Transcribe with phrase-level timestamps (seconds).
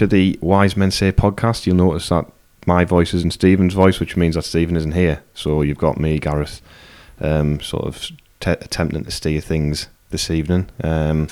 [0.00, 1.66] To the Wise Men Say podcast.
[1.66, 2.24] You'll notice that
[2.64, 5.22] my voice isn't Stephen's voice, which means that Stephen isn't here.
[5.34, 6.62] So you've got me, Gareth,
[7.20, 10.70] um, sort of t- attempting to steer things this evening.
[10.82, 11.28] Um,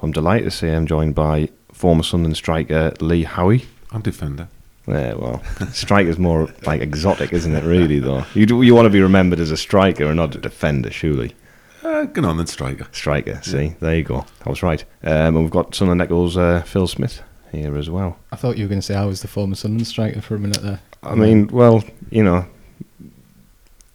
[0.00, 3.64] I'm delighted to say I'm joined by former Sunderland striker Lee Howey.
[3.90, 4.46] I'm defender.
[4.86, 5.42] Yeah, well,
[5.72, 7.64] striker's more like exotic, isn't it?
[7.64, 8.24] Really, though.
[8.34, 11.34] You do, you want to be remembered as a striker and not a defender, surely.
[11.82, 12.86] Uh, get on then, striker.
[12.92, 13.40] Striker.
[13.42, 14.26] See, there you go.
[14.46, 14.84] I was right.
[15.02, 17.20] Um, and we've got Sunderland Echo uh, Phil Smith
[17.52, 18.18] here as well.
[18.32, 20.38] I thought you were going to say I was the former Sunderland striker for a
[20.38, 20.80] minute there.
[21.02, 22.46] I mean, well, you know,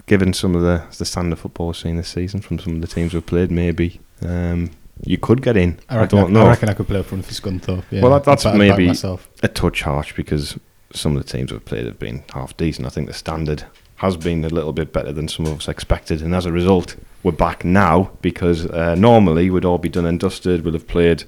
[0.05, 2.87] given some of the the standard football we've seen this season from some of the
[2.87, 4.71] teams we've played, maybe um,
[5.03, 5.79] you could get in.
[5.89, 6.45] I, I, don't know.
[6.45, 7.83] I reckon I could play up front for Scunthorpe.
[7.91, 9.29] Yeah, Well, that- that's I'd back- I'd back maybe- myself.
[9.43, 10.57] a touch harsh because
[10.93, 12.85] some of the teams we've played have been half decent.
[12.87, 13.63] I think the standard
[13.97, 16.95] has been a little bit better than some of us expected, and as a result,
[17.23, 20.63] we're back now because uh, normally we'd all be done and dusted.
[20.63, 21.23] We'd have played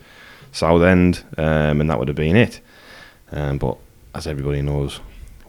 [0.51, 2.59] Southend, um, and that would have been it.
[3.31, 3.77] Um, but
[4.15, 4.99] as everybody knows,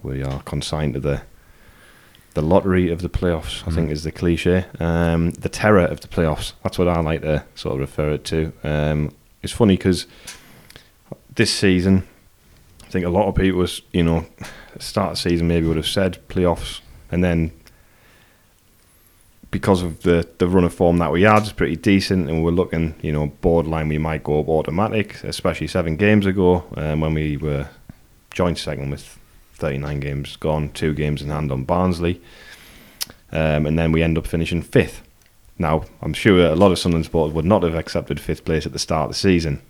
[0.03, 1.23] we are consigned to the
[2.35, 3.65] the lottery of the playoffs.
[3.67, 3.75] I Mm.
[3.75, 4.65] think is the cliche.
[4.79, 6.53] Um, the terror of the playoffs.
[6.63, 8.53] That's what I like to sort of refer it to.
[8.63, 9.11] Um,
[9.43, 10.07] it's funny because
[11.35, 12.07] this season,
[12.85, 14.27] I think a lot of people was, you know,
[14.79, 17.51] start of season maybe would have said playoffs, and then
[19.51, 22.51] because of the the run of form that we had, it's pretty decent, and we're
[22.51, 27.15] looking, you know, borderline we might go up automatic, especially seven games ago um, when
[27.15, 27.69] we were
[28.33, 29.19] joint second with
[29.55, 32.21] 39 games gone, two games in hand on Barnsley,
[33.33, 35.03] um, and then we end up finishing fifth.
[35.59, 38.73] Now, I'm sure a lot of Sunderland supporters would not have accepted fifth place at
[38.73, 39.61] the start of the season.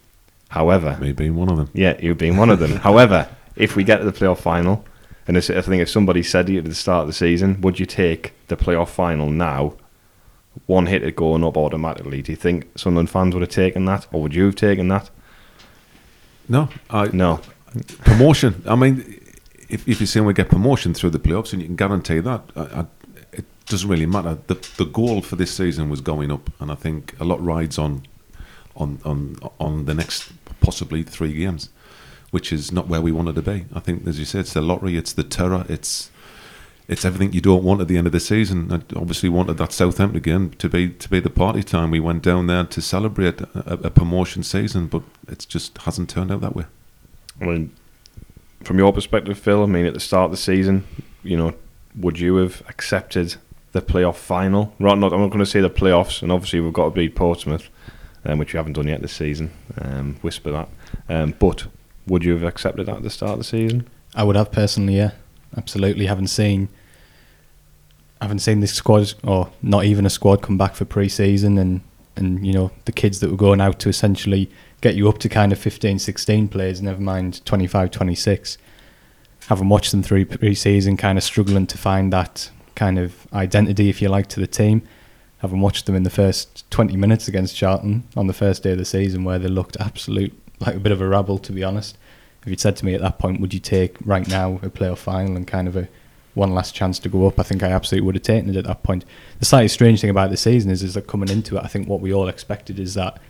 [0.50, 1.68] However, Me being one of them.
[1.72, 2.72] yeah, you being one of them.
[2.88, 4.84] However, if we get to the playoff final,
[5.26, 7.78] and I think if somebody said to you at the start of the season, would
[7.78, 9.74] you take the playoff final now,
[10.66, 12.22] one hit it going up automatically?
[12.22, 15.10] Do you think Sunderland fans would have taken that, or would you have taken that?
[16.48, 17.40] No, I, No.
[18.04, 18.62] promotion.
[18.66, 19.20] I mean,
[19.68, 22.42] if, if you're saying we get promotion through the playoffs and you can guarantee that,
[22.56, 22.86] I, I,
[23.32, 24.38] it doesn't really matter.
[24.48, 27.78] The the goal for this season was going up, and I think a lot rides
[27.78, 28.02] on
[28.74, 31.68] on on on the next possibly three games,
[32.30, 33.66] which is not where we wanted to be.
[33.74, 36.10] I think, as you said, it's the lottery, it's the terror, it's
[36.88, 38.72] it's everything you don't want at the end of the season.
[38.72, 41.92] I obviously wanted that Southampton game to be to be the party time.
[41.92, 46.32] We went down there to celebrate a, a promotion season, but it just hasn't turned
[46.32, 46.64] out that way.
[47.40, 47.72] I mean,
[48.64, 50.84] from your perspective, Phil, I mean, at the start of the season,
[51.22, 51.54] you know,
[51.94, 53.36] would you have accepted
[53.72, 54.74] the playoff final?
[54.80, 57.14] Right, not, I'm not going to say the playoffs, and obviously we've got to beat
[57.14, 57.68] Portsmouth,
[58.24, 59.52] um, which we haven't done yet this season.
[59.80, 60.68] Um, whisper that.
[61.08, 61.66] Um, but
[62.06, 63.88] would you have accepted that at the start of the season?
[64.14, 65.12] I would have personally, yeah,
[65.56, 66.06] absolutely.
[66.06, 66.68] Haven't seen,
[68.20, 71.80] haven't seen this squad or not even a squad come back for pre-season, and
[72.16, 74.50] and you know the kids that were going out to essentially
[74.80, 78.58] get you up to kind of 15, 16 players, never mind 25, 26.
[79.46, 84.00] Haven't watched them through pre-season, kind of struggling to find that kind of identity, if
[84.00, 84.82] you like, to the team.
[85.38, 88.78] Haven't watched them in the first 20 minutes against Charlton on the first day of
[88.78, 91.96] the season, where they looked absolute like a bit of a rabble, to be honest
[92.42, 94.98] if you'd said to me at that point, would you take right now a playoff
[94.98, 95.88] final and kind of a
[96.34, 97.38] one last chance to go up?
[97.38, 99.04] I think I absolutely would have taken it at that point.
[99.38, 101.88] The slightly strange thing about the season is, is that coming into it, I think
[101.88, 103.20] what we all expected is that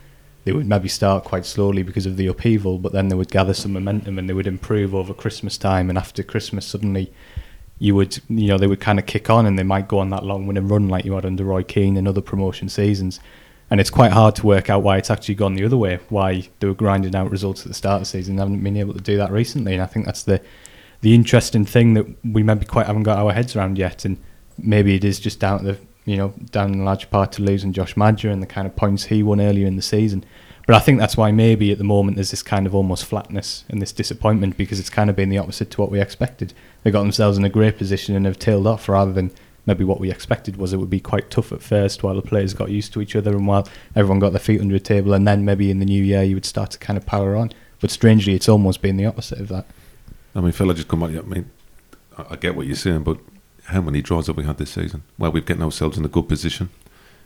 [0.43, 3.53] they would maybe start quite slowly because of the upheaval, but then they would gather
[3.53, 5.89] some momentum and they would improve over Christmas time.
[5.89, 7.11] And after Christmas, suddenly
[7.79, 10.09] you would, you know, they would kind of kick on and they might go on
[10.11, 13.19] that long winning run like you had under Roy Keane and other promotion seasons.
[13.71, 16.49] And it's quite hard to work out why it's actually gone the other way, why
[16.59, 18.93] they were grinding out results at the start of the season and haven't been able
[18.93, 19.73] to do that recently.
[19.73, 20.41] And I think that's the
[20.99, 24.05] the interesting thing that we maybe quite haven't got our heads around yet.
[24.05, 24.17] And
[24.57, 27.73] maybe it is just down to the, you know, down in large part to losing
[27.73, 30.23] Josh Maja and the kind of points he won earlier in the season.
[30.67, 33.65] But I think that's why maybe at the moment there's this kind of almost flatness
[33.69, 36.53] and this disappointment because it's kind of been the opposite to what we expected.
[36.83, 39.31] They got themselves in a great position and have tailed off rather than
[39.65, 42.53] maybe what we expected was it would be quite tough at first while the players
[42.53, 45.27] got used to each other and while everyone got their feet under a table and
[45.27, 47.51] then maybe in the new year you would start to kind of power on.
[47.79, 49.65] But strangely, it's almost been the opposite of that.
[50.35, 51.09] I mean, Phil, I just come back.
[51.09, 51.49] I mean,
[52.17, 53.17] I get what you're saying, but
[53.65, 55.03] how many draws have we had this season?
[55.17, 56.69] Well, we've gotten ourselves in a good position,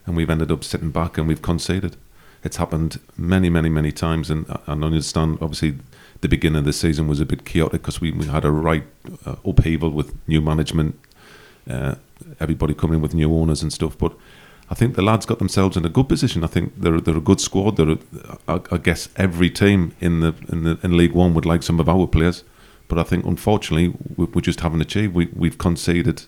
[0.06, 1.98] and we've ended up sitting back and we've conceded.
[2.44, 5.40] It's happened many, many, many times, and I understand.
[5.42, 5.80] Obviously,
[6.22, 8.86] the beginning of the season was a bit chaotic because we, we had a right
[9.26, 11.00] uh, upheaval with new management,
[11.70, 11.96] uh,
[12.40, 13.98] everybody coming in with new owners and stuff.
[13.98, 14.16] But
[14.70, 16.44] I think the lads got themselves in a good position.
[16.44, 17.78] I think they're they're a good squad.
[17.78, 17.98] They're
[18.48, 21.88] I guess every team in the in the in League One would like some of
[21.88, 22.44] our players,
[22.88, 25.14] but I think unfortunately we, we just haven't achieved.
[25.14, 26.24] We we've conceded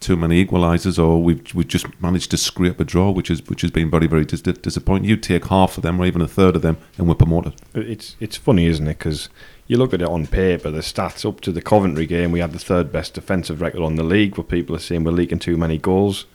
[0.00, 3.60] too many equalisers, or we've we've just managed to scrape a draw, which is which
[3.60, 5.08] has been very very dis- disappointing.
[5.08, 7.54] You take half of them, or even a third of them, and we're promoted.
[7.74, 8.98] It's it's funny, isn't it?
[8.98, 9.28] Because
[9.70, 12.50] you look at it on paper, the stats up to the Coventry game, we had
[12.50, 15.56] the third best defensive record on the league, where people are saying we're leaking too
[15.56, 16.26] many goals.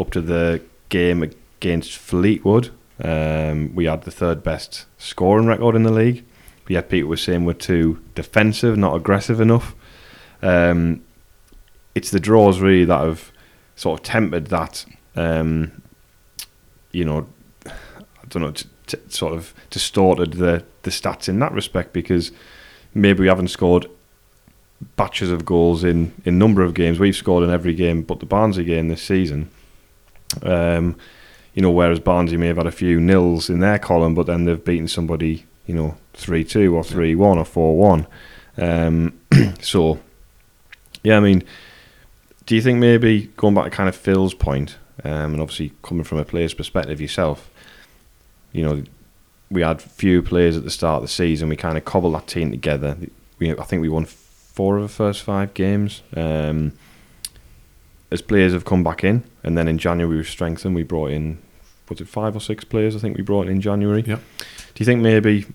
[0.00, 2.70] Up to the game against Fleetwood,
[3.00, 6.24] um, we had the third best scoring record in the league.
[6.64, 9.76] But yet people were saying we're too defensive, not aggressive enough.
[10.42, 11.04] Um,
[11.94, 13.30] it's the draws really that have
[13.76, 14.84] sort of tempered that.
[15.14, 15.82] Um,
[16.90, 17.28] you know,
[17.64, 22.32] I don't know, t- t- sort of distorted the the stats in that respect because
[22.94, 23.86] maybe we haven't scored
[24.96, 26.98] batches of goals in in number of games.
[26.98, 29.50] We've scored in every game but the Barnsley game this season.
[30.42, 30.96] Um,
[31.54, 34.44] you know, whereas Barnsley may have had a few nils in their column, but then
[34.44, 38.06] they've beaten somebody, you know, three two or three one or four one.
[38.56, 39.18] Um,
[39.60, 40.00] so,
[41.02, 41.44] yeah, I mean,
[42.46, 46.04] do you think maybe going back to kind of Phil's point, um, and obviously coming
[46.04, 47.50] from a player's perspective yourself,
[48.52, 48.82] you know,
[49.52, 51.48] we had few players at the start of the season.
[51.48, 52.96] We kind of cobbled that team together.
[53.38, 56.02] We, I think we won four of the first five games.
[56.16, 56.72] Um,
[58.10, 60.74] as players have come back in, and then in January we strengthened.
[60.74, 61.38] We brought in,
[61.88, 62.94] was it five or six players?
[62.96, 64.04] I think we brought in in January.
[64.06, 64.16] Yeah.
[64.38, 65.46] Do you think maybe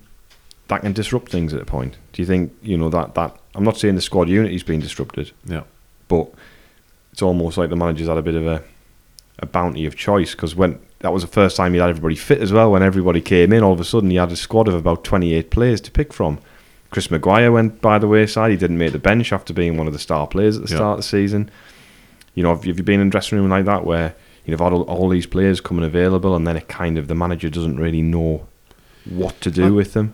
[0.67, 1.97] that can disrupt things at a point?
[2.13, 5.31] Do you think you know that that I'm not saying the squad unity's been disrupted,
[5.45, 5.63] Yeah.
[6.07, 6.31] but
[7.11, 8.63] it's almost like the manager's had a bit of a
[9.39, 12.41] a bounty of choice because when that was the first time he had everybody fit
[12.41, 12.71] as well.
[12.71, 15.51] When everybody came in, all of a sudden he had a squad of about 28
[15.51, 16.39] players to pick from.
[16.89, 18.49] Chris Maguire went by the wayside.
[18.51, 20.77] He didn't make the bench after being one of the star players at the Yeah.
[20.77, 21.51] start of the season.
[22.33, 24.59] You know, have you have you been in a dressing room like that where you've
[24.59, 27.77] had all, all these players coming available and then it kind of the manager doesn't
[27.77, 28.47] really know
[29.05, 30.13] what to do Uh, with them?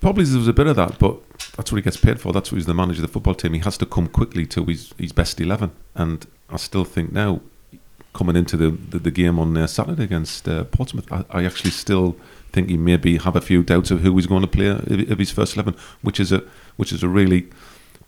[0.00, 1.16] Probably there was a bit of that, but
[1.56, 2.32] that's what he gets paid for.
[2.32, 3.54] That's what he's the manager of the football team.
[3.54, 5.70] He has to come quickly to his, his best 11.
[5.94, 7.40] And I still think now,
[8.16, 11.70] coming into the, the, the game on uh, Saturday against uh, Portsmouth, I, I actually
[11.70, 12.16] still
[12.52, 15.30] think he maybe have a few doubts of who he's going to play of his
[15.30, 16.42] first 11, which is a
[16.76, 17.48] which is a really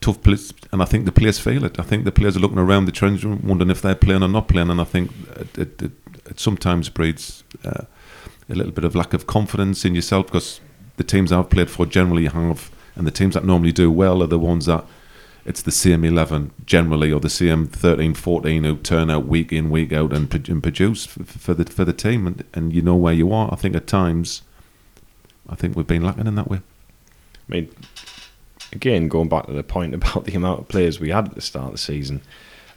[0.00, 0.52] tough place.
[0.72, 1.78] And I think the players feel it.
[1.78, 4.48] I think the players are looking around the trends, wondering if they're playing or not
[4.48, 4.70] playing.
[4.70, 5.92] And I think it, it, it,
[6.26, 7.84] it sometimes breeds uh,
[8.48, 10.60] a little bit of lack of confidence in yourself because
[10.96, 14.26] the teams I've played for generally have, and the teams that normally do well are
[14.26, 14.84] the ones that
[15.48, 20.12] it's the CM11 generally, or the CM13, 14 who turn out week in, week out
[20.12, 23.32] and, and produce for, for the for the team, and, and you know where you
[23.32, 23.48] are.
[23.50, 24.42] I think at times,
[25.48, 26.58] I think we've been lacking in that way.
[26.58, 27.70] I mean,
[28.72, 31.40] again, going back to the point about the amount of players we had at the
[31.40, 32.20] start of the season,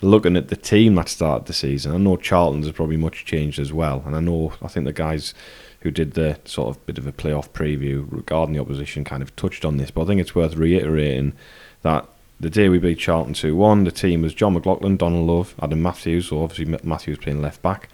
[0.01, 3.59] looking at the team that started the season, I know Charlton's has probably much changed
[3.59, 4.01] as well.
[4.05, 5.33] And I know, I think the guys
[5.81, 9.35] who did the sort of bit of a playoff preview regarding the opposition kind of
[9.35, 11.33] touched on this, but I think it's worth reiterating
[11.81, 12.07] that
[12.41, 15.81] the day we beat Charlton 2 1, the team was Jon McLaughlin, Donald Love, Adam
[15.81, 17.89] Matthews, so obviously Matthews playing left back,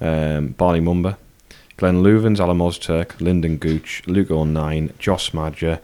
[0.00, 1.16] um, Bali Mumba,
[1.76, 5.80] Glenn Loovens, Alim Öztürk, Lynden Gooch, Luke O'Nien, Josh Maja,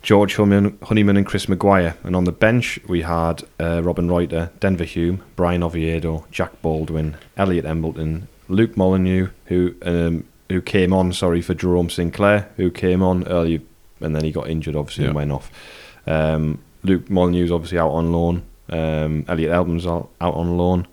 [0.00, 1.96] George Honeyman, and Chris Maguire.
[2.04, 7.16] And on the bench, we had uh, Robbin Ruiter, Denver Hume, Bryan Oviedo, Jack Baldwin,
[7.36, 13.02] Elliot Embleton, Luke Molyneux, who um, who came on, sorry, for Jerome Sinclair, who came
[13.02, 13.60] on early
[14.00, 15.50] and then he got injured, obviously, and went off.
[16.06, 18.42] Um, Luke Molyneux's obviously out on loan.
[18.70, 20.86] Um, Elliot Embleton's out, out on loan.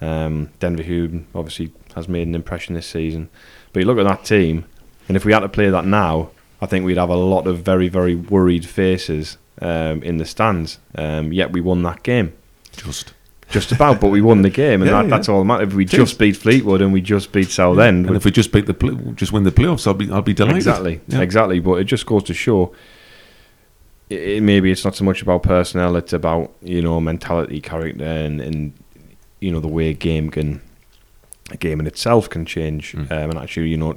[0.00, 3.28] Um, Denver Hume obviously has made an impression this season.
[3.72, 4.64] But you look at that team,
[5.08, 7.60] and if we had to play that now, I think we'd have a lot of
[7.60, 10.78] very, very worried faces um, in the stands.
[10.94, 12.32] Um, yet we won that game.
[12.76, 13.14] Just
[13.50, 15.10] Just about, but we won the game, and Yeah, that, yeah.
[15.16, 15.68] that's all that matters.
[15.68, 18.52] If we It just beat Fleetwood and we just beat Southend, and if we just
[18.52, 20.58] beat the just win the playoffs, I'll be I'll be delighted.
[20.58, 21.20] Exactly, Yeah.
[21.20, 21.60] exactly.
[21.60, 22.72] But it just goes to show.
[24.08, 28.40] It, maybe it's not so much about personnel; it's about you know mentality, character, and,
[28.40, 28.72] and
[29.40, 30.62] you know the way a game can,
[31.50, 32.92] a game in itself can change.
[32.92, 33.10] Mm.
[33.10, 33.96] Um, and actually, you know,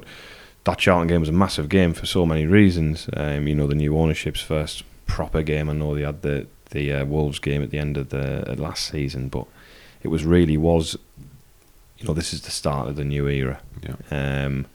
[0.64, 3.08] that Charlton game was a massive game for so many reasons.
[3.16, 5.70] Um, you know, the new ownership's first proper game.
[5.70, 8.54] I know they had the the uh, Wolves game at the end of the uh,
[8.54, 9.46] last season, but
[10.02, 10.96] it was really was.
[11.98, 13.60] You know, this is the start of the new era.
[13.82, 13.96] Yeah.
[14.10, 14.66] Um,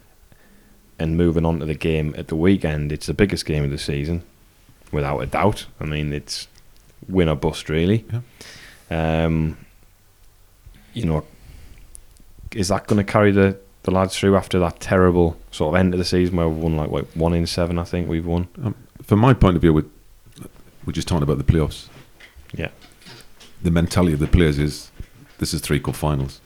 [0.99, 3.77] and moving on to the game at the weekend, it's the biggest game of the
[3.77, 4.23] season,
[4.95, 5.67] without a doubt.
[5.79, 6.47] I mean, it's
[7.07, 8.03] win or bust, really.
[8.89, 9.57] Um,
[10.93, 11.23] you know,
[12.53, 15.93] is that going to carry the, the lads through after that terrible sort of end
[15.93, 17.77] of the season where we've won like what, one in seven?
[17.77, 18.47] I think we've won.
[19.03, 19.85] From my point of view, we're,
[20.85, 21.87] we're just talking about the playoffs.
[22.53, 22.69] Yeah.
[23.61, 24.91] The mentality of the players is
[25.37, 26.39] this is three cup finals.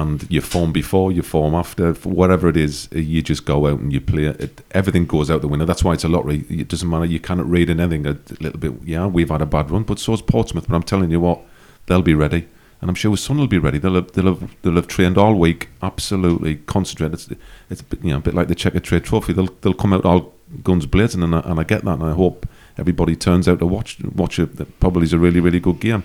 [0.00, 3.78] And you form before, you form after, whatever it is, uh, you just go out
[3.78, 4.24] and you play.
[4.24, 5.66] It, everything goes out the window.
[5.66, 6.38] That's why it's a lottery.
[6.48, 7.04] It doesn't matter.
[7.04, 8.72] You cannot read in anything a little bit.
[8.84, 10.66] Yeah, we've had a bad run, but so so's Portsmouth.
[10.68, 11.42] But I'm telling you what,
[11.86, 12.48] they'll be ready.
[12.84, 13.78] and I'm sure son will be ready.
[13.78, 17.14] They'll have, they'll have, they'll have trained all week, absolutely concentrated.
[17.14, 17.28] It's,
[17.70, 19.32] it's a bit, you know a bit like the Checkatrade Trophy.
[19.32, 22.12] They'll they'll come out all guns blazing, and I, and I get that, and I
[22.12, 22.46] hope
[22.76, 24.80] everybody turns out to watch watch it.
[24.80, 26.04] Probably is a really really good game,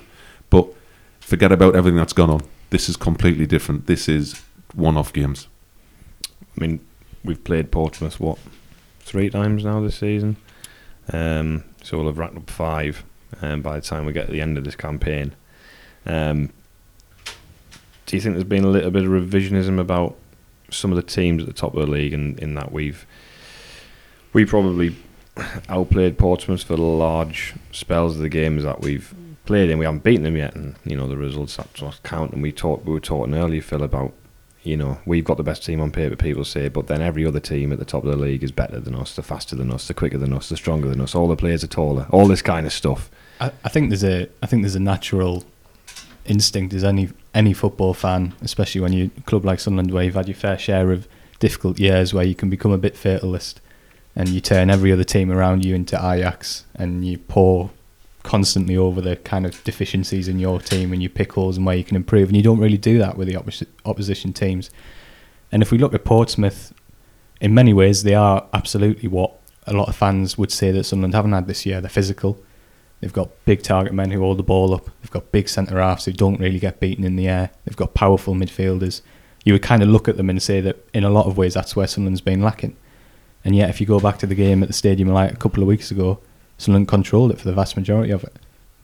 [0.49, 0.67] but
[1.19, 2.41] forget about everything that's gone on.
[2.69, 3.87] This is completely different.
[3.87, 4.41] This is
[4.73, 5.47] one-off games.
[6.55, 6.79] I mean,
[7.23, 8.37] we've played Portsmouth what
[8.99, 10.37] three times now this season,
[11.11, 13.03] um, so we'll have racked up five.
[13.41, 15.33] Um, by the time we get to the end of this campaign,
[16.05, 16.49] um,
[18.05, 20.15] do you think there's been a little bit of revisionism about
[20.71, 23.05] some of the teams at the top of the league, and in that we've
[24.33, 24.95] we probably
[25.69, 29.13] outplayed Portsmouth for large spells of the games that we've
[29.49, 29.79] played in.
[29.79, 32.33] We haven't beaten them yet, and you know the results that's what count.
[32.33, 34.13] And we talked, we were talking earlier, Phil, about
[34.61, 36.15] you know we've got the best team on paper.
[36.15, 38.79] People say, but then every other team at the top of the league is better
[38.79, 41.15] than us, they're faster than us, they're quicker than us, they're stronger than us.
[41.15, 42.05] All the players are taller.
[42.11, 43.09] All this kind of stuff.
[43.41, 45.43] I, I think there's a I think there's a natural
[46.25, 50.27] instinct as any any football fan, especially when you club like Sunderland where you've had
[50.27, 51.07] your fair share of
[51.39, 53.61] difficult years where you can become a bit fatalist
[54.15, 57.71] and you turn every other team around you into Ajax and you pour
[58.23, 61.83] constantly over the kind of deficiencies in your team and your pickles and where you
[61.83, 64.69] can improve and you don't really do that with the opposi- opposition teams.
[65.51, 66.73] And if we look at Portsmouth,
[67.39, 71.13] in many ways they are absolutely what a lot of fans would say that Sunderland
[71.13, 71.79] haven't had this year.
[71.79, 72.41] They're physical.
[72.99, 74.85] They've got big target men who hold the ball up.
[75.01, 77.51] They've got big centre halves who don't really get beaten in the air.
[77.63, 79.01] They've got powerful midfielders.
[79.45, 81.53] You would kind of look at them and say that in a lot of ways
[81.53, 82.75] that's where Sunderland's been lacking.
[83.45, 85.63] And yet, if you go back to the game at the Stadium like a couple
[85.63, 86.19] of weeks ago,
[86.59, 88.35] Sunderland controlled it for the vast majority of it.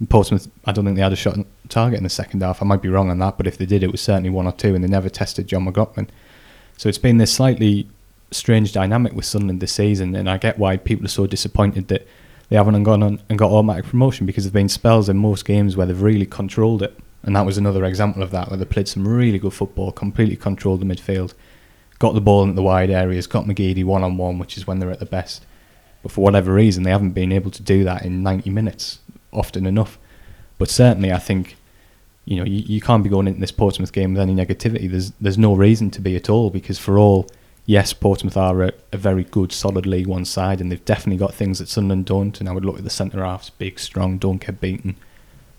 [0.10, 1.38] Portsmouth, I don't think they had a shot
[1.70, 2.62] target in the second half.
[2.62, 4.54] I might be wrong on that, but if they did, it was certainly one or
[4.54, 6.10] two, and they never tested Jon McLaughlin.
[6.78, 7.88] So it's been this slightly
[8.32, 12.08] strange dynamic with Sunderland this season, and I get why people are so disappointed that
[12.50, 15.76] they haven't gone on and got automatic promotion because there've been spells in most games
[15.76, 18.88] where they've really controlled it, and that was another example of that where they played
[18.88, 21.34] some really good football, completely controlled the midfield,
[22.00, 24.80] got the ball into the wide areas, got McGeady one on one, which is when
[24.80, 25.46] they're at the best.
[26.06, 29.00] But for whatever reason, they haven't been able to do that in 90 minutes
[29.34, 29.98] often enough.
[30.60, 31.56] But certainly, I think
[32.26, 34.88] you know you, you can't be going into this Portsmouth game with any negativity.
[34.88, 37.28] There's there's no reason to be at all because for all
[37.66, 41.34] yes, Portsmouth are a, a very good, solid League One side, and they've definitely got
[41.34, 42.40] things that Sunderland don't.
[42.40, 44.98] And I would look at the centre halves, big, strong, don't get beaten.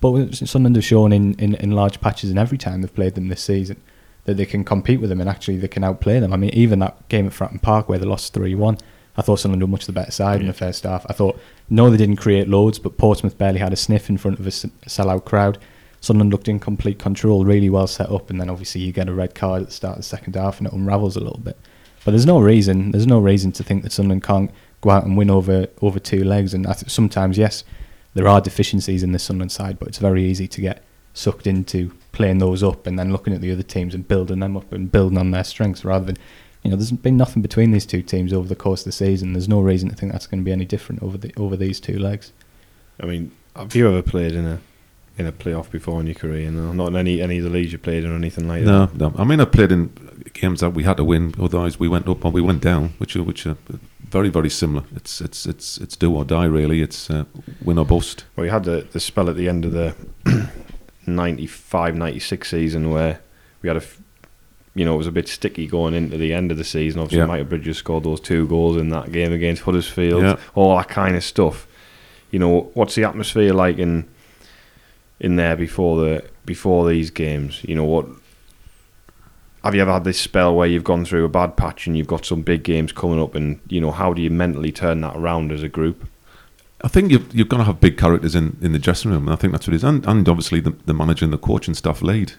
[0.01, 3.27] But Sunderland have shown in, in, in large patches in every time they've played them
[3.27, 3.81] this season
[4.27, 6.33] that they can compete with them and actually they can outplay them.
[6.33, 8.79] I mean, even that game at Fratton Park where they lost 3 1,
[9.17, 11.07] I thought Sunderland were much the better side in the first half.
[11.09, 14.39] I thought, no, they didn't create loads, but Portsmouth barely had a sniff in front
[14.39, 15.59] of a sellout crowd.
[16.01, 19.15] Sunderland looked in complete control, really well set up, and then obviously you get a
[19.15, 21.59] red card at the start of the second half and it unravels a little bit.
[22.05, 25.17] But there's no reason, there's no reason to think that Sunderland can't go out and
[25.17, 26.55] win over over two legs.
[26.55, 27.65] And I th- sometimes, yes,
[28.15, 31.93] there are deficiencies in the Sunderland side, but it's very easy to get sucked into
[32.13, 34.93] playing those up and then looking at the other teams and building them up and
[34.93, 36.17] building on their strengths rather than
[36.67, 39.33] you know there's been nothing between these two teams over the course of the season
[39.33, 41.79] there's no reason to think that's going to be any different over the over these
[41.81, 42.33] two legs
[43.01, 44.59] I mean, have you ever played in a
[45.19, 46.51] in a playoff before in your career?
[46.51, 48.87] No, not in any any of the leagues you played in or anything like No,
[48.87, 48.97] that.
[48.99, 49.13] no.
[49.19, 49.91] I mean, I played in
[50.33, 53.15] games that we had to win, otherwise we went up or we went down, which
[53.17, 53.57] are which are
[54.11, 54.85] very very similar.
[54.95, 56.81] It's it's it's it's do or die really.
[56.83, 57.25] It's uh,
[57.63, 58.25] win or bust.
[58.35, 59.95] Well, you had the, the spell at the end of the
[61.07, 63.21] 95 96 season where
[63.63, 64.01] we had a, f-
[64.77, 67.01] you know, it was a bit sticky going into the end of the season.
[67.01, 67.27] Obviously, Yeah.
[67.27, 70.37] Michael Bridges scored those two goals in that game against Huddersfield, Yeah.
[70.55, 71.67] all that kind of stuff.
[72.31, 74.05] You know, what's the atmosphere like in
[75.19, 77.65] in there before the before these games?
[77.65, 78.07] You know, what
[79.65, 82.07] have you ever had this spell where you've gone through a bad patch and you've
[82.07, 85.17] got some big games coming up, and you know, how do you mentally turn that
[85.17, 86.07] around as a group?
[86.83, 89.33] I think you've you've got to have big characters in, in the dressing room, and
[89.33, 89.85] I think that's what it is.
[89.85, 92.35] And, and obviously the, the manager and the coach and staff lead.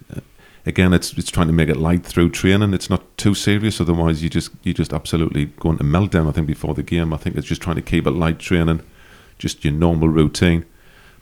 [0.67, 2.73] Again, it's it's trying to make it light through training.
[2.73, 6.27] It's not too serious, otherwise you just you just absolutely go into meltdown.
[6.27, 8.81] I think before the game, I think it's just trying to keep it light training,
[9.37, 10.65] just your normal routine.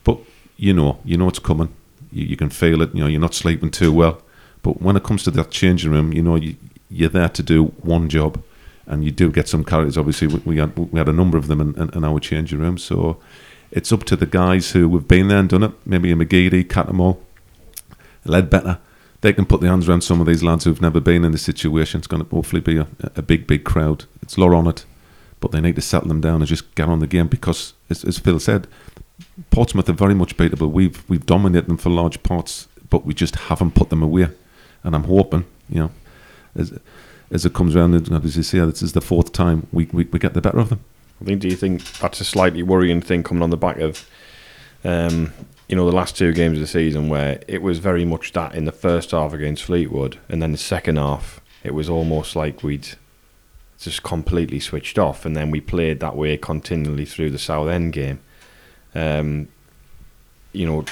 [0.04, 0.18] But
[0.58, 1.72] you know, you know it's coming.
[2.12, 2.96] You, you can feel it.
[2.96, 4.20] You know, you're not sleeping too well.
[4.64, 6.56] But when it comes to that changing room, you know, you,
[6.90, 8.42] you're there to do one job,
[8.88, 9.96] and you do get some characters.
[9.96, 12.58] Obviously, we, we had we had a number of them in, in, in our changing
[12.58, 12.80] room.
[12.80, 13.18] So
[13.70, 15.74] it's up to the guys who have been there and done it.
[15.86, 17.20] Maybe a McGeady, Cattermole,
[18.26, 18.80] Ledbetter.
[19.26, 21.42] They can put their hands around some of these lads who've never been in this
[21.42, 21.98] situation.
[21.98, 24.06] It's going to hopefully be a, a big, big crowd.
[24.22, 24.86] It's law on it,
[25.40, 28.04] but they need to settle them down and just get on the game because, as,
[28.04, 28.68] as Phil said,
[29.50, 30.72] Portsmouth are very much beatable.
[30.72, 34.28] We've we've dominated them for large parts, but we just haven't put them away.
[34.84, 35.92] And I'm hoping, you know,
[36.56, 36.80] as
[37.32, 40.20] as it comes around, as you say, this is the fourth time we, we, we
[40.20, 40.82] get the better of them.
[41.20, 41.42] I think.
[41.42, 44.08] Do you think that's a slightly worrying thing coming on the back of
[44.84, 45.34] um,
[45.68, 48.54] you know, the last two games of the season where it was very much that
[48.54, 52.62] in the first half against Fleetwood, and then the second half, it was almost like
[52.62, 52.90] we'd
[53.80, 58.20] just completely switched off, and then we played that way continually through the Southend game.
[58.94, 59.48] Um,
[60.54, 60.86] you know,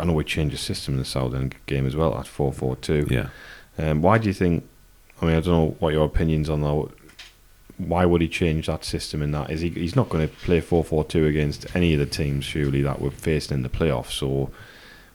[0.00, 2.76] I know we changed the system in the Southend game as well at four four
[2.76, 3.06] two.
[3.10, 3.28] Yeah.
[3.78, 4.68] Um, why do you think?
[5.20, 6.90] I mean, I don't know what your opinions on that.
[7.86, 9.50] Why would he change that system in that?
[9.50, 9.70] Is he?
[9.70, 13.00] He's not going to play four four two against any of the teams surely that
[13.00, 14.22] we're facing in the playoffs.
[14.22, 14.50] Or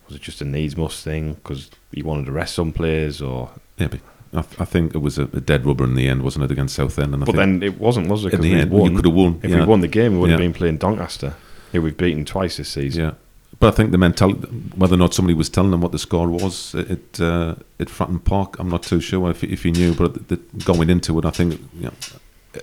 [0.08, 3.22] was it just a needs must thing because he wanted to rest some players?
[3.22, 4.00] Or Yeah, but
[4.34, 6.52] I, th- I think it was a, a dead rubber in the end, wasn't it,
[6.52, 7.14] against Southend?
[7.14, 8.34] And I but then it wasn't, was it?
[8.34, 8.92] in the end, won.
[8.92, 9.40] you could have won.
[9.44, 9.60] If yeah.
[9.60, 10.46] we'd won the game, we would have Yeah.
[10.46, 11.36] been playing Doncaster,
[11.72, 13.04] who we've beaten twice this season.
[13.04, 13.12] Yeah,
[13.60, 14.40] but I think the mentality,
[14.76, 18.24] whether or not somebody was telling them what the score was at uh, at Fratton
[18.24, 19.94] Park, I'm not too sure if if he knew.
[19.94, 21.94] But the, going into it, I think you know,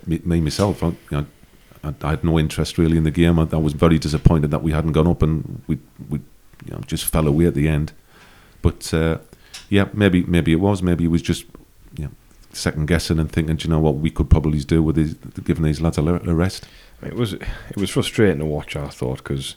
[0.07, 1.27] me, myself, I, you know,
[1.85, 3.39] I, I had no interest really in the game.
[3.39, 6.21] I, I was very disappointed that we hadn't gone up and we we
[6.65, 7.93] you know, just fell away at the end.
[8.61, 9.19] But uh,
[9.69, 10.83] yeah, maybe maybe it was.
[10.83, 11.45] Maybe it was just
[11.97, 12.11] you know,
[12.53, 15.65] second guessing and thinking, "Do you know what, we could probably do with these, giving
[15.65, 16.67] these lads a, a rest.
[17.03, 18.77] It was it was frustrating to watch.
[18.77, 19.57] I thought because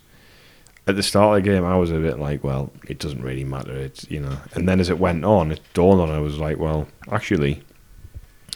[0.87, 3.43] at the start of the game, I was a bit like, well, it doesn't really
[3.43, 3.73] matter.
[3.73, 6.09] It's you know, and then as it went on, it dawned on.
[6.09, 7.61] I was like, well, actually,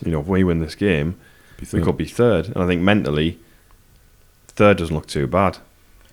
[0.04, 1.20] you know, if we win this game,
[1.74, 2.48] we could be third.
[2.48, 3.40] And I think mentally,
[4.48, 5.58] third doesn't look too bad.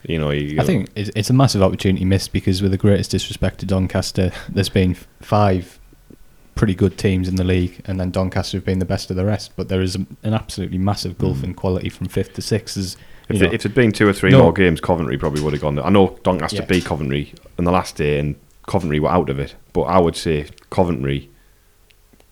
[0.03, 3.11] You know, you I think it's, it's a massive opportunity missed because, with the greatest
[3.11, 5.79] disrespect to Doncaster, there's been five
[6.55, 9.25] pretty good teams in the league, and then Doncaster have been the best of the
[9.25, 9.53] rest.
[9.57, 11.45] But there is a, an absolutely massive gulf Mm.
[11.45, 12.76] in quality from fifth to sixth.
[12.76, 12.97] As
[13.29, 14.43] if, it, it'd been two or three No.
[14.45, 15.75] more games, Coventry probably would have gone.
[15.75, 15.85] there.
[15.85, 16.67] I know Doncaster Yeah.
[16.67, 18.37] beat Coventry in the last day, and
[18.69, 19.55] Coventry were out of it.
[19.73, 21.31] But I would say Coventry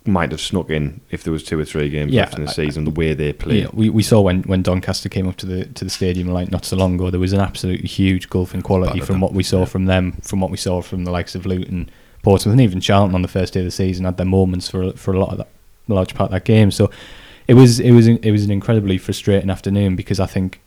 [0.06, 2.50] might have snuck in if there was two or three games Yeah, left in the
[2.50, 2.84] season.
[2.84, 5.64] The way they played, Yeah, we, we saw when, when Doncaster came up to the
[5.66, 8.62] to the stadium like not so long ago, there was an absolutely huge gulf in
[8.62, 9.64] quality Battered from what we saw yeah.
[9.64, 11.90] from them, from what we saw from the likes of Luton,
[12.22, 14.92] Portsmouth, and even Charlton on the first day of the season had their moments for
[14.92, 15.48] for a lot of that
[15.88, 16.70] large part of that game.
[16.70, 16.90] So
[17.48, 20.60] it was it was it was an incredibly frustrating afternoon because I think